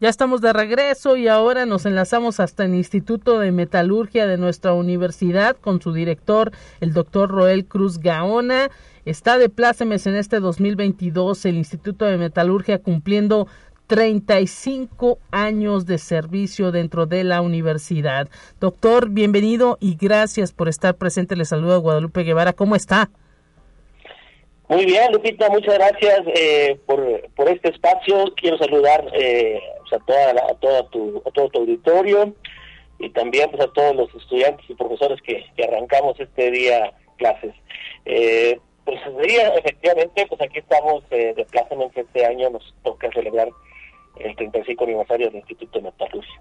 [0.00, 4.72] Ya estamos de regreso y ahora nos enlazamos hasta el Instituto de Metalurgia de nuestra
[4.72, 8.70] universidad con su director, el doctor Roel Cruz Gaona.
[9.04, 13.48] Está de plácemes en este 2022 el Instituto de Metalurgia cumpliendo
[13.86, 18.28] 35 años de servicio dentro de la universidad.
[18.60, 21.36] Doctor, bienvenido y gracias por estar presente.
[21.36, 22.52] Le saluda Guadalupe Guevara.
[22.52, 23.10] ¿Cómo está?
[24.68, 28.32] Muy bien, Lupita, muchas gracias eh, por, por este espacio.
[28.34, 29.60] Quiero saludar eh,
[29.92, 32.34] a, toda a, toda tu, a todo tu auditorio
[32.98, 37.54] y también pues, a todos los estudiantes y profesores que, arrancamos este día clases.
[38.06, 43.48] Eh, pues día, efectivamente, pues aquí estamos eh, de Plácemes este año, nos toca celebrar
[44.16, 46.40] el 35 aniversario del Instituto de Metalurgia.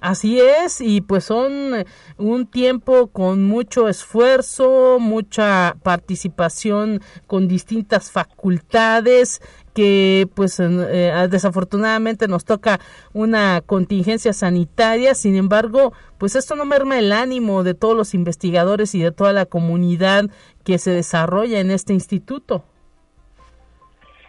[0.00, 1.86] Así es, y pues son
[2.18, 9.40] un tiempo con mucho esfuerzo, mucha participación con distintas facultades
[9.74, 12.80] que pues eh, desafortunadamente nos toca
[13.14, 18.94] una contingencia sanitaria, sin embargo, pues esto no merma el ánimo de todos los investigadores
[18.94, 20.26] y de toda la comunidad
[20.64, 22.62] que se desarrolla en este instituto.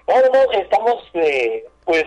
[0.07, 2.05] Bueno, estamos, eh, pues,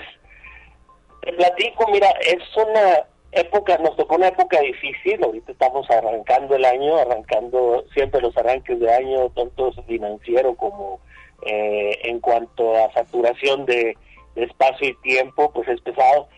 [1.29, 6.65] te platico, mira, es una época, nos tocó una época difícil, ahorita estamos arrancando el
[6.65, 11.01] año, arrancando siempre los arranques de año, tanto financiero como
[11.45, 13.97] eh, en cuanto a saturación de,
[14.37, 16.29] espacio y tiempo, pues es pesado.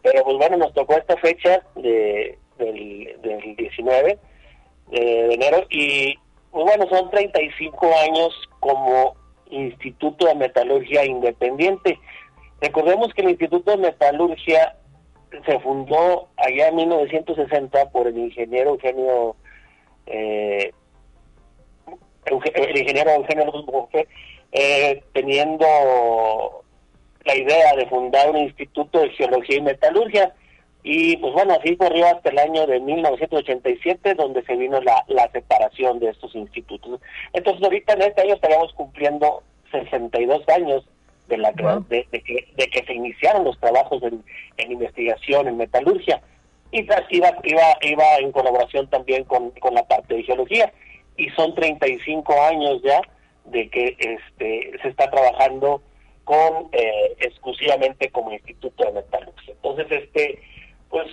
[0.00, 4.18] Pero pues bueno, nos tocó esta fecha de, del, del 19
[4.90, 6.14] de enero y
[6.52, 9.16] pues bueno, son 35 años como
[9.50, 11.98] Instituto de Metalurgia Independiente.
[12.60, 14.76] Recordemos que el Instituto de Metalurgia
[15.46, 19.36] se fundó allá en 1960 por el ingeniero Eugenio
[20.06, 20.72] eh,
[22.54, 23.88] el ingeniero Eugenio
[24.52, 25.66] eh, teniendo
[27.24, 30.34] la idea de fundar un instituto de geología y metalurgia.
[30.82, 35.30] Y pues bueno así corrió hasta el año de 1987 donde se vino la, la
[35.30, 37.00] separación de estos institutos.
[37.32, 40.84] Entonces ahorita en este año estaríamos cumpliendo 62 años
[41.28, 46.20] de, la, de, que, de que se iniciaron los trabajos en, investigación en metalurgia.
[46.70, 50.72] Y iba, iba, iba en colaboración también con, con la parte de geología.
[51.16, 53.00] Y son 35 años ya
[53.46, 55.82] de que este se está trabajando
[56.24, 59.54] con eh, exclusivamente como instituto de metalurgia.
[59.54, 60.40] Entonces este
[60.90, 61.06] pues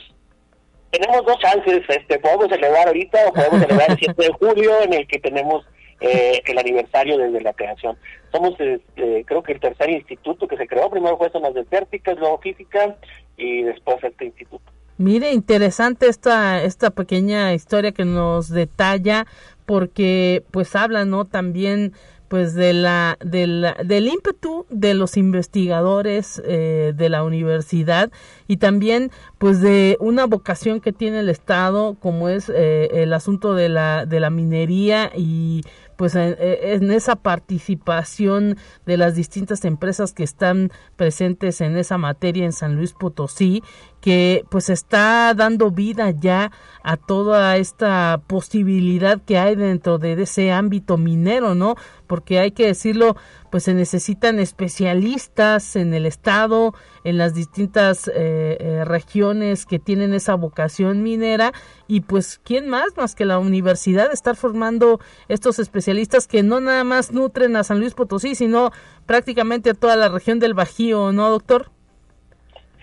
[0.91, 4.93] tenemos dos chances este podemos celebrar ahorita o podemos celebrar el 7 de julio en
[4.93, 5.65] el que tenemos
[6.01, 7.97] eh, el aniversario desde la creación.
[8.31, 12.39] Somos, este, creo que el tercer instituto que se creó, primero fue zonas desérticas, luego
[12.39, 12.97] física
[13.37, 14.71] y después este instituto.
[14.97, 19.25] Mire, interesante esta, esta pequeña historia que nos detalla
[19.65, 21.25] porque pues habla, ¿no?
[21.25, 21.93] También
[22.27, 28.11] pues de la, del ímpetu de los investigadores eh, de la universidad
[28.47, 33.53] y también pues de una vocación que tiene el estado como es eh, el asunto
[33.53, 35.61] de la de la minería y
[35.95, 42.53] pues en, esa participación de las distintas empresas que están presentes en esa materia en
[42.53, 43.63] San Luis Potosí
[44.05, 46.51] que pues está dando vida ya
[46.83, 51.73] a toda esta posibilidad que hay dentro de ese ámbito minero, ¿no?
[52.05, 53.15] Porque hay que decirlo,
[53.49, 60.13] pues se necesitan especialistas en el estado, en las distintas eh, eh, regiones que tienen
[60.13, 61.51] esa vocación minera
[61.87, 66.83] y pues quién más más que la universidad estar formando estos especialistas que no nada
[66.83, 68.69] más nutren a San Luis Potosí, sino
[69.07, 71.71] prácticamente a toda la región del Bajío, ¿no, doctor?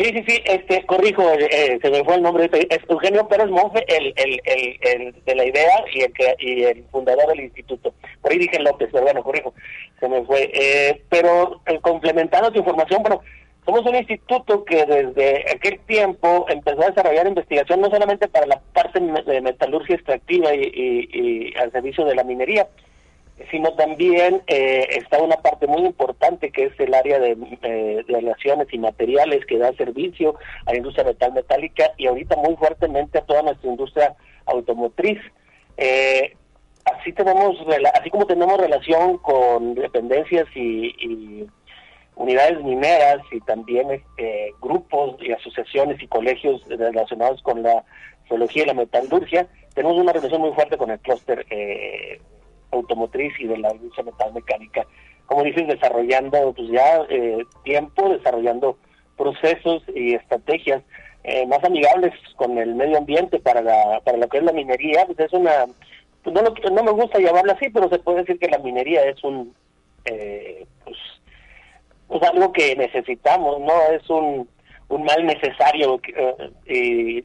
[0.03, 3.85] Sí, sí, sí, este, corrijo, eh, se me fue el nombre, es Eugenio Pérez Monfe,
[3.87, 7.95] el, el, el, de la idea y el, y el fundador del instituto.
[8.21, 9.55] Por ahí dije López, pero bueno, corrijo,
[10.01, 10.51] se me fue.
[10.53, 13.21] Eh, pero eh, complementando tu información, bueno,
[13.65, 18.61] somos un instituto que desde aquel tiempo empezó a desarrollar investigación no solamente para la
[18.73, 22.67] parte de metalurgia extractiva y al servicio de la minería,
[23.51, 28.14] sino también eh, está una parte muy importante que es el área de, eh, de,
[28.14, 33.18] relaciones y materiales que da servicio a la industria metal metálica y ahorita muy fuertemente
[33.18, 34.14] a toda nuestra industria
[34.47, 35.18] automotriz.
[35.77, 36.37] Eh,
[36.85, 37.57] así tenemos
[37.95, 41.47] así como tenemos relación con dependencias y,
[42.14, 47.85] unidades mineras y también este, grupos y asociaciones y colegios relacionados con la
[48.27, 52.21] geología y la metalurgia, tenemos una relación muy fuerte con el clúster eh,
[52.73, 54.87] automotriz y de la industria metal mecánica.
[55.27, 58.77] Como dices, desarrollando pues ya eh, tiempo, desarrollando
[59.17, 60.83] procesos y estrategias
[61.25, 65.07] eh, más amigables con el medio ambiente para la, para lo que es la minería,
[65.07, 65.67] pues es una,
[66.25, 69.23] pues no, no me gusta llamarla así, pero se puede decir que la minería es
[69.23, 69.55] un,
[70.05, 70.97] eh, pues,
[72.09, 73.73] pues algo que necesitamos, ¿no?
[73.93, 74.49] Es un,
[74.89, 76.01] un mal necesario
[76.67, 77.23] y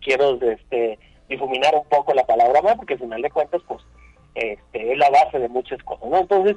[0.00, 0.98] quiero este,
[1.28, 3.80] difuminar un poco la palabra más, porque al final de cuentas, pues
[4.34, 6.18] este, es la base de muchas cosas, ¿no?
[6.18, 6.56] Entonces,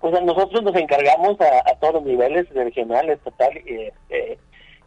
[0.00, 4.38] pues nosotros nos encargamos a, todos los niveles, regional, estatal este,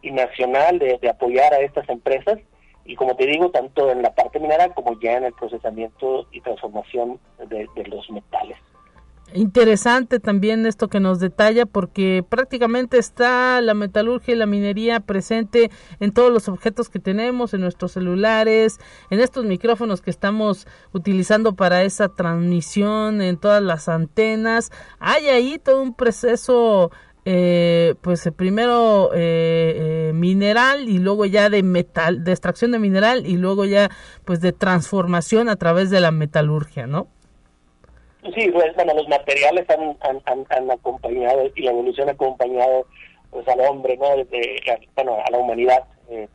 [0.02, 2.38] y nacional, de, apoyar a estas empresas
[2.84, 6.40] y como te digo, tanto en la parte minera como ya en el procesamiento y
[6.40, 8.56] transformación de, los metales.
[9.34, 15.70] Interesante también esto que nos detalla porque prácticamente está la metalurgia y la minería presente
[16.00, 18.78] en todos los objetos que tenemos, en nuestros celulares,
[19.10, 24.70] en estos micrófonos que estamos utilizando para esa transmisión, en todas las antenas.
[24.98, 26.90] Hay ahí todo un proceso
[27.26, 33.26] eh, pues eh, primero eh, mineral y luego ya de metal, de extracción de mineral
[33.26, 33.90] y luego ya
[34.24, 37.08] pues de transformación a través de la metalurgia, ¿no?
[38.34, 42.86] Sí, pues, bueno, los materiales han, han, acompañado y la evolución ha acompañado
[43.30, 44.16] pues al hombre, ¿no?
[44.16, 44.60] Desde,
[44.94, 46.28] bueno, a la humanidad eh,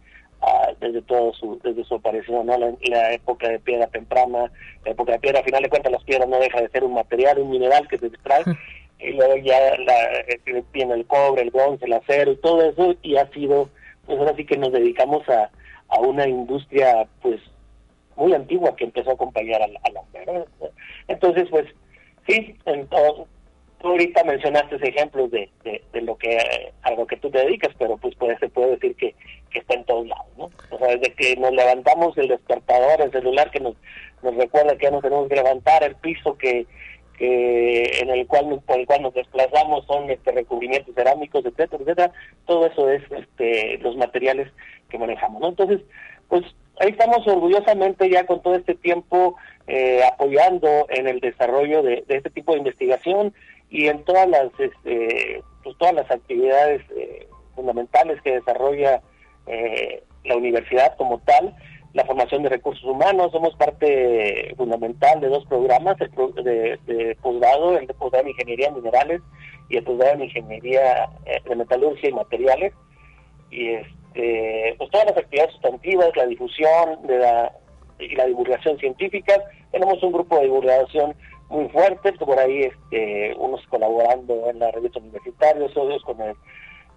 [0.79, 2.57] desde todo su desde su aparición, ¿no?
[2.57, 4.51] La, época de piedra temprana,
[4.85, 6.93] la época de piedra, al final de cuentas las piedras no deja de ser un
[6.93, 8.43] material, un mineral que se extrae
[8.99, 13.17] y luego ya la, tiene el cobre, el bronce, el acero y todo eso y
[13.17, 13.69] ha sido,
[14.05, 15.49] pues ahora sí que nos dedicamos a,
[15.89, 17.39] a una industria pues
[18.15, 20.45] muy antigua que empezó a acompañar al, hombre.
[21.07, 21.65] Entonces, pues
[22.27, 23.27] sí, en todo,
[23.83, 26.37] tú ahorita mencionaste ejemplos de, de, lo que
[26.81, 29.13] a que tú te dedicas, pero pues puede, se puede decir que,
[29.51, 30.49] que está en todos lados, ¿no?
[30.71, 33.75] O sea, desde que nos levantamos el despertador, el celular que nos,
[34.23, 36.65] nos recuerda que ya nos tenemos que levantar, el piso que,
[37.17, 42.11] que en el cual por el cual nos desplazamos son este recubrimientos cerámicos, etcétera, etcétera,
[42.45, 44.49] todo eso es este los materiales
[44.89, 45.49] que manejamos, ¿no?
[45.49, 45.81] Entonces,
[46.29, 46.43] pues
[46.79, 49.35] ahí estamos orgullosamente ya con todo este tiempo
[49.67, 53.33] eh, apoyando en el desarrollo de, este tipo de investigación
[53.69, 59.01] y en todas las este, pues todas las actividades eh, fundamentales que desarrolla
[59.47, 61.55] eh, la universidad como tal
[61.93, 63.31] la formación de recursos humanos.
[63.31, 68.75] Somos parte fundamental de dos programas de, de posgrado el de posgrado en ingeniería en
[68.75, 69.21] minerales
[69.69, 71.07] y el posgrado en ingeniería
[71.47, 72.73] de metalurgia y materiales.
[73.51, 77.51] Y este eh, pues todas las actividades sustantivas, la difusión de la,
[77.99, 79.33] y la divulgación científica.
[79.71, 81.15] Tenemos un grupo de divulgación
[81.49, 86.35] muy fuerte, por ahí este, unos colaborando en la revista universitaria, otros con el,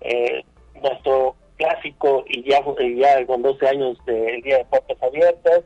[0.01, 0.45] eh,
[0.83, 2.61] nuestro clásico y ya,
[2.97, 5.63] ya con 12 años del Día de Puertas Abiertas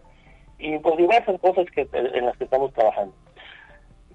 [0.58, 3.14] y pues diversas cosas que, en las que estamos trabajando.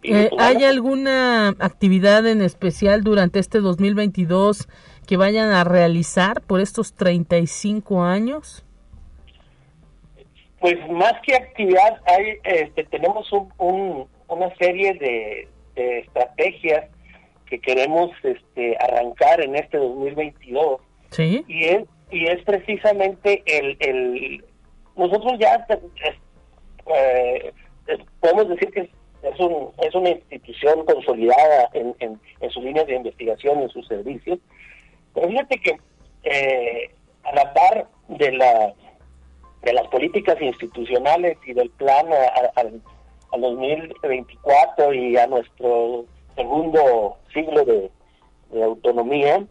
[0.03, 4.67] Eh, pues, ¿Hay alguna actividad en especial durante este 2022
[5.05, 8.65] que vayan a realizar por estos 35 años?
[10.59, 16.85] Pues más que actividad, hay, este, tenemos un, una serie de, estrategias
[17.47, 20.81] que queremos este, arrancar en este 2022.
[21.11, 21.43] Sí.
[21.47, 24.45] Y es, y es precisamente el, el
[24.95, 25.65] nosotros ya
[26.87, 27.53] eh,
[28.19, 28.89] podemos decir que
[29.23, 33.87] es, un, es una institución consolidada en, en, en sus líneas de investigación, en sus
[33.87, 34.39] servicios,
[35.15, 35.77] pero fíjate que
[36.23, 36.91] eh,
[37.23, 38.73] a la par de la
[39.63, 42.05] de las políticas institucionales y del plan
[42.55, 42.83] al
[43.41, 46.05] 2024 y a nuestro
[46.35, 47.89] segundo siglo de,
[48.63, 49.43] autonomía,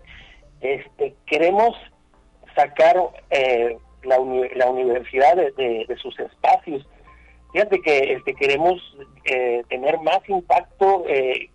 [0.60, 1.76] este, queremos
[2.54, 2.96] sacar
[3.30, 4.16] eh, la,
[4.54, 6.86] la universidad de, sus espacios.
[7.52, 8.80] Fíjate que este, queremos
[9.24, 11.50] eh, tener más impacto, eh,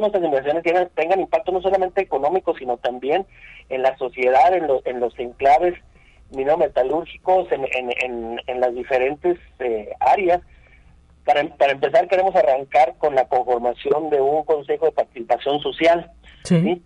[0.00, 3.26] todas nuestras inversiones tengan, impacto no solamente económico, sino también
[3.68, 5.74] en la sociedad, en, en los enclaves
[6.30, 10.40] minometalúrgicos, en, en, en, las diferentes eh, áreas.
[11.24, 16.10] Para, para empezar, queremos arrancar con la conformación de un Consejo de Participación Social.
[16.44, 16.82] Sí.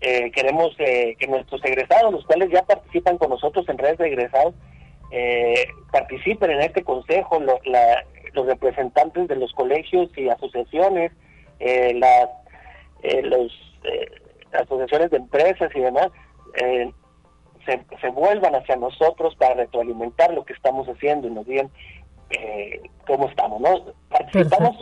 [0.00, 4.54] queremos que nuestros egresados, los cuales ya participan con nosotros en redes de egresados,
[5.10, 11.12] eh, participen en este consejo los representantes de los colegios y asociaciones,
[11.60, 12.28] eh, las
[13.02, 13.52] eh, los,
[13.84, 14.10] eh,
[14.52, 16.08] asociaciones de empresas y demás,
[17.64, 21.70] se, se, vuelvan hacia nosotros para retroalimentar lo que estamos haciendo y nos digan
[23.06, 23.60] cómo estamos.
[23.60, 23.92] ¿no?
[24.08, 24.76] Participamos,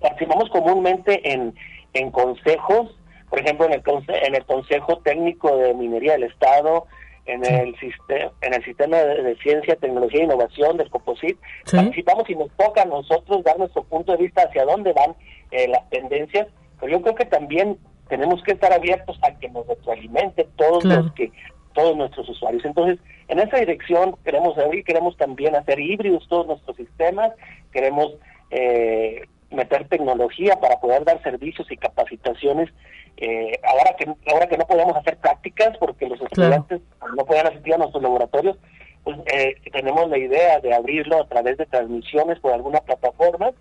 [0.00, 1.54] participamos comúnmente en,
[1.92, 2.96] en consejos,
[3.28, 6.86] por ejemplo, en el, en el Consejo Técnico de Minería del Estado,
[7.26, 11.38] en el sistema en el sistema de, ciencia, tecnología e innovación del COPOSIT.
[11.70, 15.14] Participamos y nos toca a nosotros dar nuestro punto de vista hacia dónde van
[15.50, 16.48] eh, las tendencias,
[16.84, 17.78] pero yo creo que también
[18.10, 21.32] tenemos que estar abiertos a que nos retroalimente todos los que
[21.72, 22.62] todos nuestros usuarios.
[22.66, 27.32] Entonces, en esa dirección queremos abrir, queremos también hacer híbridos todos nuestros sistemas,
[27.72, 28.12] queremos
[28.50, 32.68] eh, meter tecnología para poder dar servicios y capacitaciones
[33.16, 36.82] eh, ahora que ahora que no podemos hacer prácticas porque los estudiantes
[37.16, 38.58] no pueden asistir a nuestros laboratorios,
[39.04, 43.52] pues eh, tenemos la idea de abrirlo a través de transmisiones por alguna plataforma,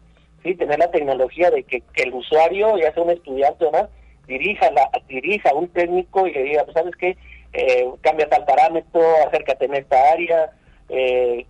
[0.43, 3.85] sí, tener la tecnología de que, el usuario, ya sea un estudiante o más,
[4.27, 7.17] dirija la dirija a un técnico y le diga, pues, sabes qué,
[7.53, 10.51] eh, cambia tal parámetro, acércate en esta área,
[10.89, 11.45] eh,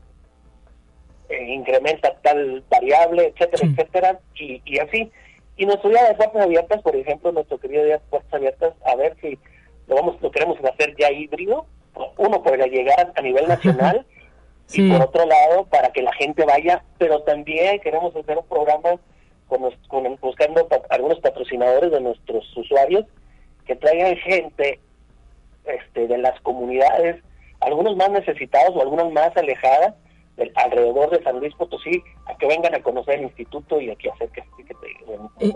[1.48, 5.12] incrementa tal variable, etcétera, etcétera, y, y así.
[5.56, 8.96] Y nuestro día de puertas abiertas, por ejemplo, nuestro querido día de puertas abiertas, a
[8.96, 9.38] ver si
[9.88, 11.66] lo vamos lo queremos hacer ya híbrido,
[12.18, 14.06] uno por la llegada a nivel nacional
[14.74, 19.00] y por otro lado para que la gente vaya, pero también queremos hacer un programa
[19.48, 23.06] con, con buscando algunos patrocinadores de nuestros usuarios
[23.66, 24.80] que traigan gente
[25.66, 27.24] este, de las comunidades,
[27.62, 29.94] algunos más necesitados o algunas más alejadas,
[30.38, 34.10] del, alrededor de San Luis Potosí a que vengan a conocer el instituto y aquí
[34.10, 34.44] hacer que,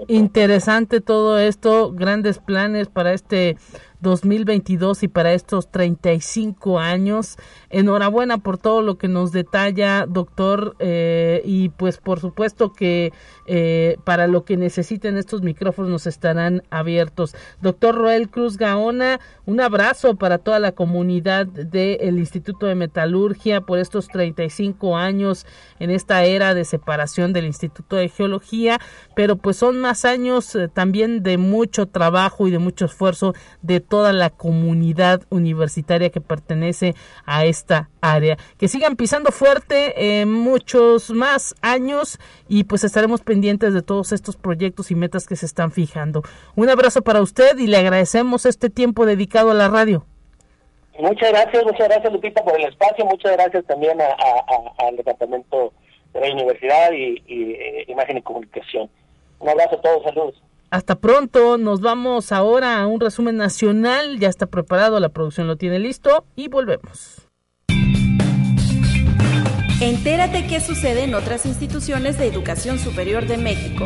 [0.07, 3.57] interesante todo esto grandes planes para este
[4.01, 7.37] 2022 y para estos 35 años.
[7.69, 13.11] Enhorabuena por todo lo que nos detalla, doctor, eh, y pues por supuesto que
[13.45, 17.35] eh, para lo que necesiten estos micrófonos estarán abiertos.
[17.61, 23.79] Doctor Roel Cruz Gaona, un abrazo para toda la comunidad del Instituto de Metalurgia por
[23.79, 25.45] estos 35 años
[25.79, 28.79] en esta era de separación del Instituto de Geología,
[29.15, 33.79] pero pues son más años eh, también de mucho trabajo y de mucho esfuerzo de
[33.87, 38.37] toda la comunidad universitaria que pertenece a esta área.
[38.57, 44.91] Que sigan pisando fuerte muchos más años y pues estaremos pendientes de todos estos proyectos
[44.91, 46.23] y metas que se están fijando.
[46.55, 50.05] Un abrazo para usted y le agradecemos este tiempo dedicado a la radio.
[50.99, 55.71] Muchas gracias, muchas gracias Lupita por el espacio, muchas gracias también al Departamento
[56.13, 58.89] de la Universidad y, y eh, Imagen y Comunicación.
[59.39, 60.41] Un abrazo a todos, saludos.
[60.69, 65.55] Hasta pronto, nos vamos ahora a un resumen nacional, ya está preparado, la producción lo
[65.55, 67.27] tiene listo y volvemos.
[69.79, 73.85] Entérate qué sucede en otras instituciones de educación superior de México.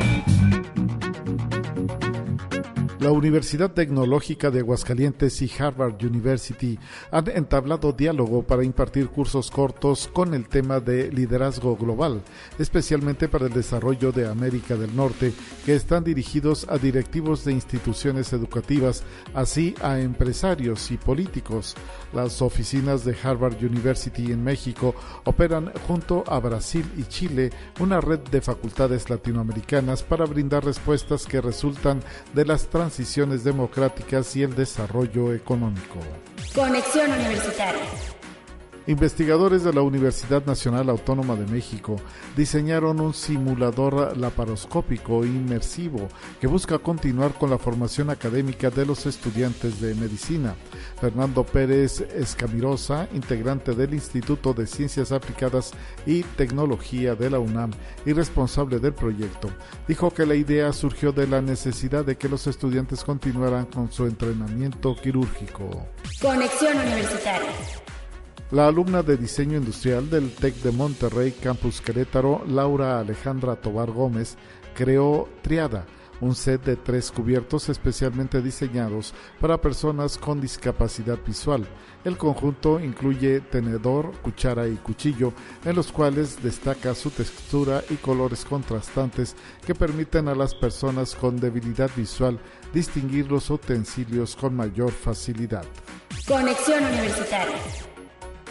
[3.01, 6.77] La Universidad Tecnológica de Aguascalientes y Harvard University
[7.09, 12.21] han entablado diálogo para impartir cursos cortos con el tema de liderazgo global,
[12.59, 15.33] especialmente para el desarrollo de América del Norte,
[15.65, 19.01] que están dirigidos a directivos de instituciones educativas,
[19.33, 21.75] así a empresarios y políticos.
[22.13, 24.93] Las oficinas de Harvard University en México
[25.23, 27.49] operan junto a Brasil y Chile
[27.79, 32.03] una red de facultades latinoamericanas para brindar respuestas que resultan
[32.35, 35.97] de las transiciones democráticas y el desarrollo económico.
[36.53, 37.79] Conexión Universitaria.
[38.91, 41.95] Investigadores de la Universidad Nacional Autónoma de México
[42.35, 46.09] diseñaron un simulador laparoscópico inmersivo
[46.41, 50.55] que busca continuar con la formación académica de los estudiantes de medicina.
[50.99, 55.71] Fernando Pérez Escamirosa, integrante del Instituto de Ciencias Aplicadas
[56.05, 57.71] y Tecnología de la UNAM
[58.05, 59.49] y responsable del proyecto,
[59.87, 64.05] dijo que la idea surgió de la necesidad de que los estudiantes continuaran con su
[64.05, 65.87] entrenamiento quirúrgico.
[66.21, 67.51] Conexión Universitaria.
[68.51, 74.35] La alumna de diseño industrial del TEC de Monterrey, Campus Querétaro, Laura Alejandra Tobar Gómez,
[74.75, 75.85] creó Triada,
[76.19, 81.65] un set de tres cubiertos especialmente diseñados para personas con discapacidad visual.
[82.03, 85.31] El conjunto incluye tenedor, cuchara y cuchillo,
[85.63, 91.39] en los cuales destaca su textura y colores contrastantes que permiten a las personas con
[91.39, 92.37] debilidad visual
[92.73, 95.63] distinguir los utensilios con mayor facilidad.
[96.27, 97.55] Conexión Universitaria.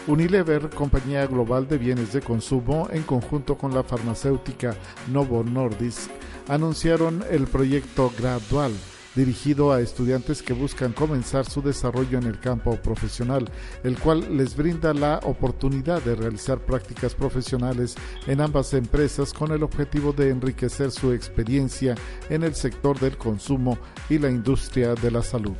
[0.07, 4.75] Unilever, compañía global de bienes de consumo, en conjunto con la farmacéutica
[5.11, 6.09] Novo Nordisk,
[6.47, 8.73] anunciaron el proyecto Gradual,
[9.13, 13.47] dirigido a estudiantes que buscan comenzar su desarrollo en el campo profesional,
[13.83, 17.95] el cual les brinda la oportunidad de realizar prácticas profesionales
[18.25, 21.93] en ambas empresas con el objetivo de enriquecer su experiencia
[22.29, 23.77] en el sector del consumo
[24.09, 25.53] y la industria de la salud.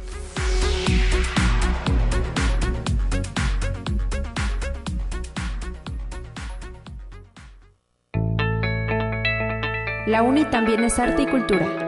[10.11, 11.87] La UNI también es arte y cultura.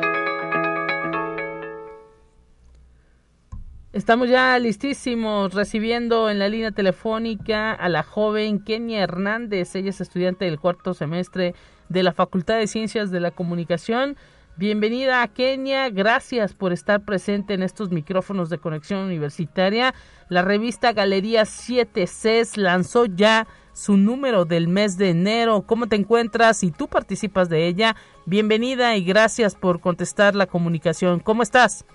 [3.91, 9.75] Estamos ya listísimos recibiendo en la línea telefónica a la joven Kenia Hernández.
[9.75, 11.53] Ella es estudiante del cuarto semestre
[11.89, 14.15] de la Facultad de Ciencias de la Comunicación.
[14.55, 19.93] Bienvenida a Kenia, gracias por estar presente en estos micrófonos de conexión universitaria.
[20.29, 25.63] La revista Galería 7 CES lanzó ya su número del mes de enero.
[25.63, 26.63] ¿Cómo te encuentras?
[26.63, 27.95] Y tú participas de ella.
[28.25, 31.19] Bienvenida y gracias por contestar la comunicación.
[31.19, 31.85] ¿Cómo estás?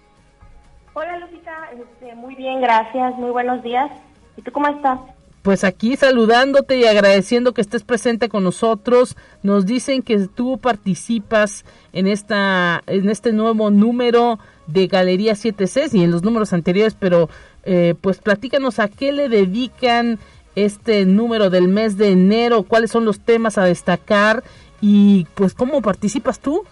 [0.94, 1.70] Hola, Lucita.
[1.72, 3.14] Este, muy bien, gracias.
[3.16, 3.90] Muy buenos días.
[4.36, 4.98] ¿Y tú cómo estás?
[5.42, 9.16] Pues aquí saludándote y agradeciendo que estés presente con nosotros.
[9.42, 16.04] Nos dicen que tú participas en esta en este nuevo número de Galería 7C y
[16.04, 17.30] en los números anteriores, pero
[17.64, 20.18] eh, pues platícanos a qué le dedican
[20.64, 24.42] este número del mes de enero, cuáles son los temas a destacar
[24.80, 26.64] y pues cómo participas tú.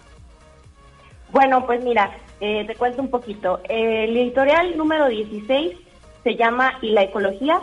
[1.32, 2.10] Bueno, pues mira,
[2.40, 3.60] eh, te cuento un poquito.
[3.68, 5.76] El editorial número 16
[6.24, 7.60] se llama Y la ecología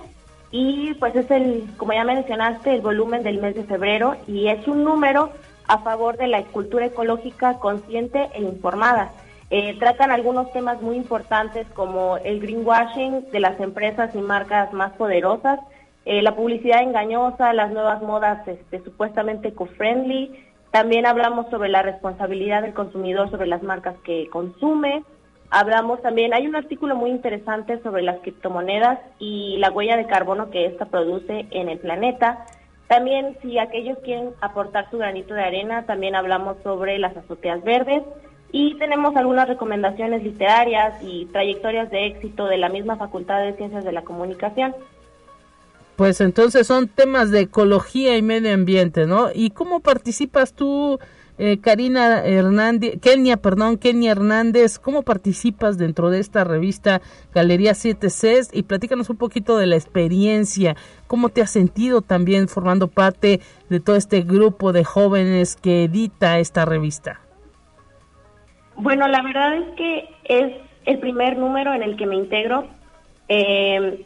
[0.52, 4.68] y pues es el, como ya mencionaste, el volumen del mes de febrero y es
[4.68, 5.32] un número
[5.68, 9.12] a favor de la cultura ecológica consciente e informada.
[9.50, 14.94] Eh, tratan algunos temas muy importantes como el greenwashing de las empresas y marcas más
[14.94, 15.60] poderosas,
[16.06, 20.46] eh, la publicidad engañosa, las nuevas modas este, supuestamente eco-friendly.
[20.72, 25.04] También hablamos sobre la responsabilidad del consumidor sobre las marcas que consume.
[25.50, 30.50] Hablamos también, hay un artículo muy interesante sobre las criptomonedas y la huella de carbono
[30.50, 32.46] que ésta produce en el planeta.
[32.88, 38.04] También, si aquellos quieren aportar su granito de arena, también hablamos sobre las azoteas verdes
[38.52, 43.84] y tenemos algunas recomendaciones literarias y trayectorias de éxito de la misma Facultad de Ciencias
[43.84, 44.76] de la Comunicación.
[45.96, 49.30] Pues entonces son temas de ecología y medio ambiente, ¿no?
[49.34, 51.00] ¿Y cómo participas tú,
[51.38, 57.02] eh, Karina Hernández, Kenia, perdón, Kenia Hernández, cómo participas dentro de esta revista
[57.34, 58.50] Galería 7 Cs?
[58.54, 60.76] Y platícanos un poquito de la experiencia,
[61.06, 63.40] cómo te has sentido también formando parte
[63.70, 67.20] de todo este grupo de jóvenes que edita esta revista.
[68.76, 70.54] Bueno, la verdad es que es
[70.86, 72.68] el primer número en el que me integro.
[73.30, 74.04] Eh,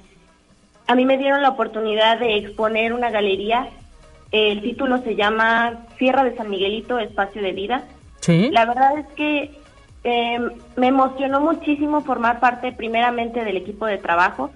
[0.87, 3.69] a mí me dieron la oportunidad de exponer una galería.
[4.31, 7.83] El título se llama Sierra de San Miguelito, Espacio de Vida.
[8.21, 8.49] Sí.
[8.51, 9.51] La verdad es que
[10.03, 10.39] eh,
[10.75, 14.51] me emocionó muchísimo formar parte primeramente del equipo de trabajo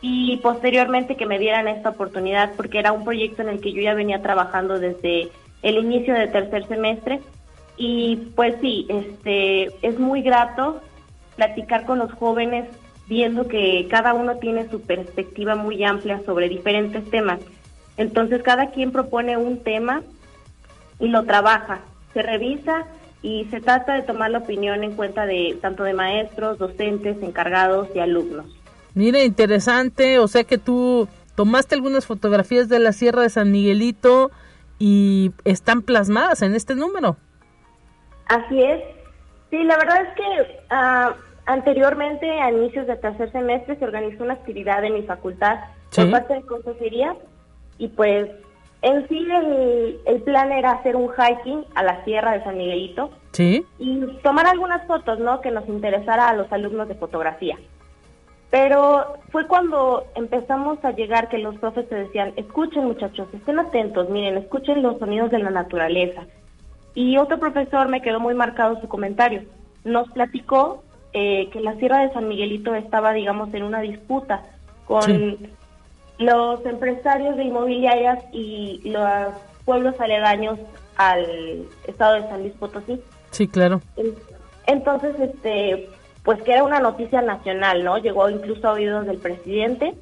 [0.00, 3.82] y posteriormente que me dieran esta oportunidad porque era un proyecto en el que yo
[3.82, 5.30] ya venía trabajando desde
[5.62, 7.20] el inicio del tercer semestre
[7.76, 10.80] y pues sí, este es muy grato
[11.34, 12.66] platicar con los jóvenes
[13.08, 17.40] viendo que cada uno tiene su perspectiva muy amplia sobre diferentes temas.
[17.96, 20.02] Entonces cada quien propone un tema
[20.98, 21.80] y lo trabaja,
[22.12, 22.86] se revisa
[23.22, 27.88] y se trata de tomar la opinión en cuenta de tanto de maestros, docentes, encargados
[27.94, 28.46] y alumnos.
[28.94, 34.30] Mira, interesante, o sea que tú tomaste algunas fotografías de la Sierra de San Miguelito
[34.78, 37.16] y están plasmadas en este número.
[38.26, 38.82] Así es.
[39.50, 41.14] Sí, la verdad es que ah,
[41.46, 45.60] anteriormente, a inicios del tercer semestre, se organizó una actividad en mi facultad
[45.94, 47.16] por parte de consejería
[47.78, 48.28] y pues
[48.82, 53.10] en sí el, el, plan era hacer un hiking a la sierra de San Miguelito
[53.32, 53.64] ¿Sí?
[53.78, 55.40] y tomar algunas fotos, ¿no?
[55.40, 57.56] Que nos interesara a los alumnos de fotografía.
[58.50, 64.08] Pero fue cuando empezamos a llegar que los profes te decían, escuchen muchachos, estén atentos,
[64.08, 66.22] miren, escuchen los sonidos de la naturaleza.
[66.94, 69.42] Y otro profesor me quedó muy marcado su comentario.
[69.84, 70.82] Nos platicó
[71.18, 74.42] eh, que la Sierra de San Miguelito estaba, digamos, en una disputa
[74.84, 75.38] con
[76.18, 79.32] los empresarios de inmobiliarias y los
[79.64, 80.58] pueblos aledaños
[80.96, 83.00] al estado de San Luis Potosí.
[83.30, 83.80] Sí, claro.
[84.66, 85.88] Entonces, este,
[86.22, 87.96] pues que era una noticia nacional, ¿no?
[87.96, 89.94] Llegó incluso a oídos del presidente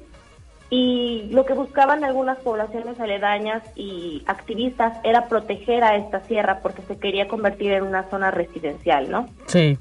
[0.69, 6.81] y lo que buscaban algunas poblaciones aledañas y activistas era proteger a esta sierra porque
[6.81, 9.29] se quería convertir en una zona residencial, ¿no?
[9.45, 9.77] Sí.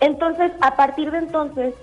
[0.00, 1.74] Entonces, a partir de entonces,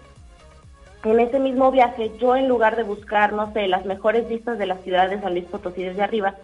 [1.03, 4.65] en ese mismo viaje, yo en lugar de buscar, no sé, las mejores vistas de
[4.65, 6.35] la ciudad de San Luis Potosí desde arriba,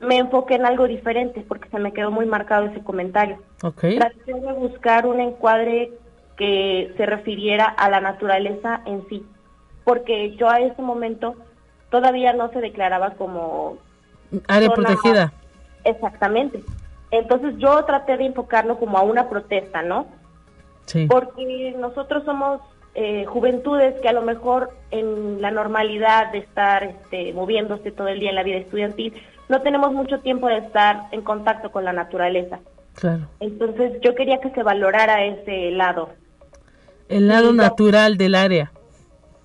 [0.00, 3.38] me enfoqué en algo diferente porque se me quedó muy marcado ese comentario.
[3.62, 3.98] Okay.
[3.98, 5.92] Traté de buscar un encuadre
[6.36, 9.24] que se refiriera a la naturaleza en sí
[9.84, 11.36] porque yo a ese momento
[11.90, 13.76] todavía no se declaraba como
[14.48, 15.32] área protegida.
[15.84, 16.64] Exactamente.
[17.10, 20.06] Entonces yo traté de enfocarlo como a una protesta, ¿no?
[20.86, 21.06] Sí.
[21.08, 22.60] Porque nosotros somos
[22.94, 28.20] eh, juventudes que a lo mejor en la normalidad de estar este, moviéndose todo el
[28.20, 29.14] día en la vida estudiantil,
[29.48, 32.60] no tenemos mucho tiempo de estar en contacto con la naturaleza.
[32.94, 33.26] Claro.
[33.40, 36.10] Entonces yo quería que se valorara ese lado.
[37.08, 38.72] El lado Y- natural del área.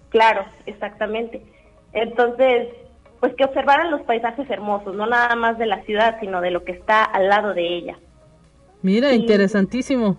[0.10, 1.42] Claro, exactamente.
[1.94, 2.68] Entonces,
[3.20, 6.64] pues que observaran los paisajes hermosos, no nada más de la ciudad, sino de lo
[6.64, 7.98] que está al lado de ella.
[8.82, 10.18] Mira, interesantísimo.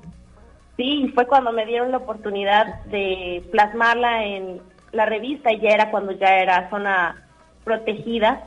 [0.80, 4.62] Sí, fue cuando me dieron la oportunidad de plasmarla en
[4.92, 7.28] la revista y ya era cuando ya era zona
[7.64, 8.44] protegida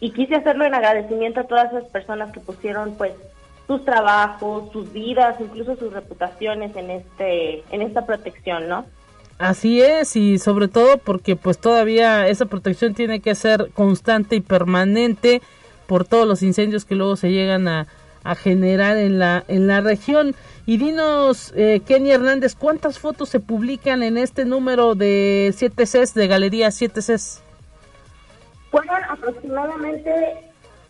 [0.00, 3.12] y quise hacerlo en agradecimiento a todas esas personas que pusieron pues
[3.68, 8.86] sus trabajos, sus vidas, incluso sus reputaciones en este en esta protección, ¿no?
[9.38, 14.40] Así es, y sobre todo porque pues todavía esa protección tiene que ser constante y
[14.40, 15.40] permanente
[15.86, 17.86] por todos los incendios que luego se llegan a,
[18.24, 20.34] a generar en la, en la región.
[20.66, 26.14] Y dinos, eh, Kenny Hernández, ¿cuántas fotos se publican en este número de 7 Cs,
[26.14, 27.42] de Galería 7 Cs?
[28.70, 30.10] Fueron aproximadamente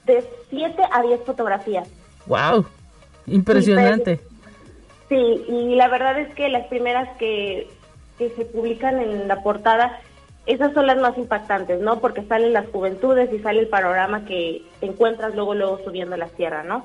[0.06, 1.88] de 7 a 10 fotografías.
[2.26, 2.66] ¡Wow!
[3.26, 4.20] Impresionante.
[5.08, 7.68] Sí, y la verdad es que las primeras que,
[8.18, 9.98] que se publican en la portada,
[10.46, 12.00] esas son las más impactantes, ¿no?
[12.00, 16.28] Porque salen las juventudes y sale el panorama que te encuentras luego, luego subiendo la
[16.28, 16.84] sierra, ¿no?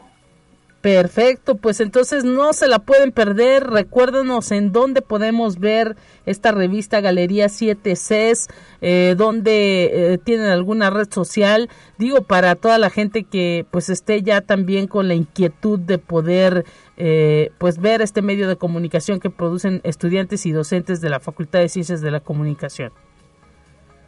[0.85, 3.63] Perfecto, pues entonces no se la pueden perder.
[3.63, 5.95] Recuérdenos en dónde podemos ver
[6.27, 8.49] esta revista Galería 7 Cs,
[8.81, 11.69] eh, donde eh, tienen alguna red social.
[11.97, 16.65] Digo, para toda la gente que pues esté ya también con la inquietud de poder
[16.97, 21.61] eh, pues ver este medio de comunicación que producen estudiantes y docentes de la Facultad
[21.61, 22.91] de Ciencias de la Comunicación.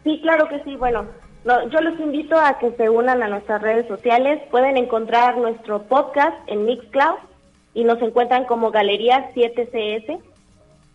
[0.03, 0.75] Sí, claro que sí.
[0.75, 1.07] Bueno,
[1.69, 4.41] yo los invito a que se unan a nuestras redes sociales.
[4.51, 7.19] Pueden encontrar nuestro podcast en Mixcloud
[7.73, 10.19] y nos encuentran como Galería 7CS.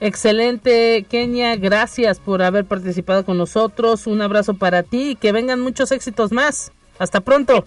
[0.00, 4.08] Excelente, Kenia, gracias por haber participado con nosotros.
[4.08, 6.72] Un abrazo para ti y que vengan muchos éxitos más.
[6.98, 7.64] Hasta pronto.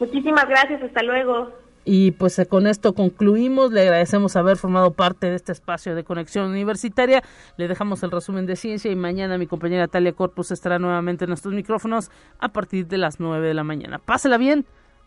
[0.00, 1.52] Muchísimas gracias, hasta luego.
[1.90, 3.72] Y pues eh, con esto concluimos.
[3.72, 7.22] Le agradecemos haber formado parte de este espacio de conexión universitaria.
[7.56, 11.30] Le dejamos el resumen de ciencia y mañana mi compañera Talia Corpus estará nuevamente en
[11.30, 12.10] nuestros micrófonos
[12.40, 13.98] a partir de las 9 de la mañana.
[13.98, 14.66] Pásela bien.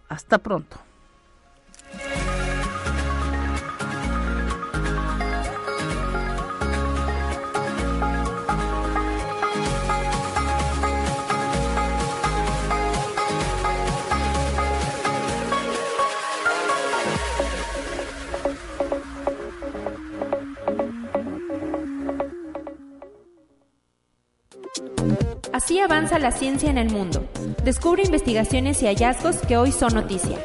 [0.09, 0.77] Hasta pronto.
[25.63, 27.23] Así avanza la ciencia en el mundo.
[27.63, 30.39] Descubre investigaciones y hallazgos que hoy son noticia.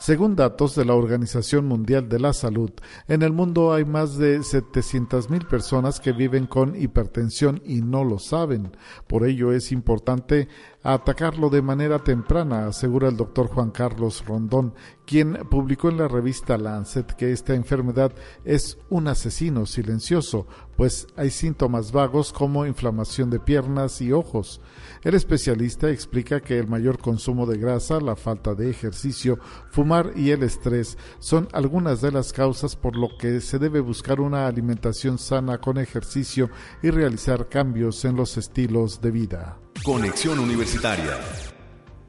[0.00, 2.72] Según datos de la Organización Mundial de la Salud,
[3.06, 8.18] en el mundo hay más de 700.000 personas que viven con hipertensión y no lo
[8.18, 8.76] saben.
[9.06, 10.48] Por ello es importante
[10.82, 14.74] atacarlo de manera temprana, asegura el doctor Juan Carlos Rondón,
[15.06, 18.12] quien publicó en la revista Lancet que esta enfermedad
[18.44, 24.60] es un asesino silencioso, pues hay síntomas vagos como inflamación de piernas y ojos.
[25.02, 29.38] El especialista explica que el mayor consumo de grasa, la falta de ejercicio,
[29.70, 34.20] fumar y el estrés son algunas de las causas por lo que se debe buscar
[34.20, 36.50] una alimentación sana con ejercicio
[36.82, 39.58] y realizar cambios en los estilos de vida.
[39.84, 41.18] Conexión Universitaria.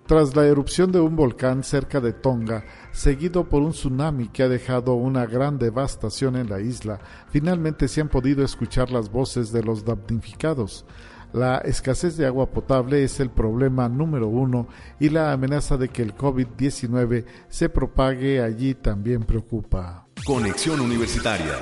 [0.05, 4.47] Tras la erupción de un volcán cerca de Tonga, seguido por un tsunami que ha
[4.47, 6.99] dejado una gran devastación en la isla,
[7.31, 10.85] finalmente se han podido escuchar las voces de los damnificados.
[11.31, 14.67] La escasez de agua potable es el problema número uno
[14.99, 20.05] y la amenaza de que el COVID-19 se propague allí también preocupa.
[20.27, 21.57] Conexión Universitaria.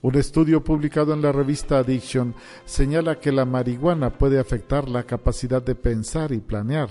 [0.00, 2.32] Un estudio publicado en la revista Addiction
[2.64, 6.88] señala que la marihuana puede afectar la capacidad de pensar y planear.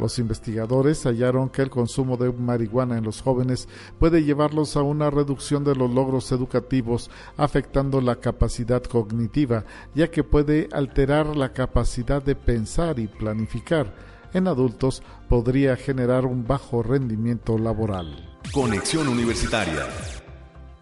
[0.00, 3.68] Los investigadores hallaron que el consumo de marihuana en los jóvenes
[4.00, 10.24] puede llevarlos a una reducción de los logros educativos, afectando la capacidad cognitiva, ya que
[10.24, 13.94] puede alterar la capacidad de pensar y planificar.
[14.34, 18.36] En adultos podría generar un bajo rendimiento laboral.
[18.52, 19.86] Conexión Universitaria.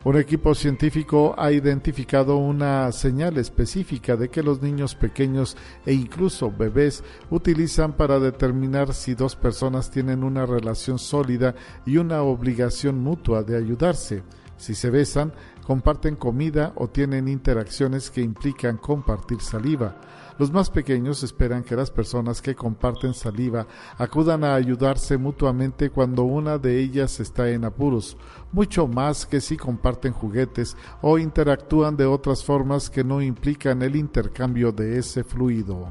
[0.07, 6.53] Un equipo científico ha identificado una señal específica de que los niños pequeños e incluso
[6.53, 13.43] bebés utilizan para determinar si dos personas tienen una relación sólida y una obligación mutua
[13.43, 14.23] de ayudarse.
[14.57, 15.33] Si se besan,
[15.67, 19.97] comparten comida o tienen interacciones que implican compartir saliva.
[20.39, 23.66] Los más pequeños esperan que las personas que comparten saliva
[23.97, 28.18] acudan a ayudarse mutuamente cuando una de ellas está en apuros,
[28.53, 33.97] mucho más que si comparten juguetes o interactúan de otras formas que no implican el
[33.97, 35.91] intercambio de ese fluido.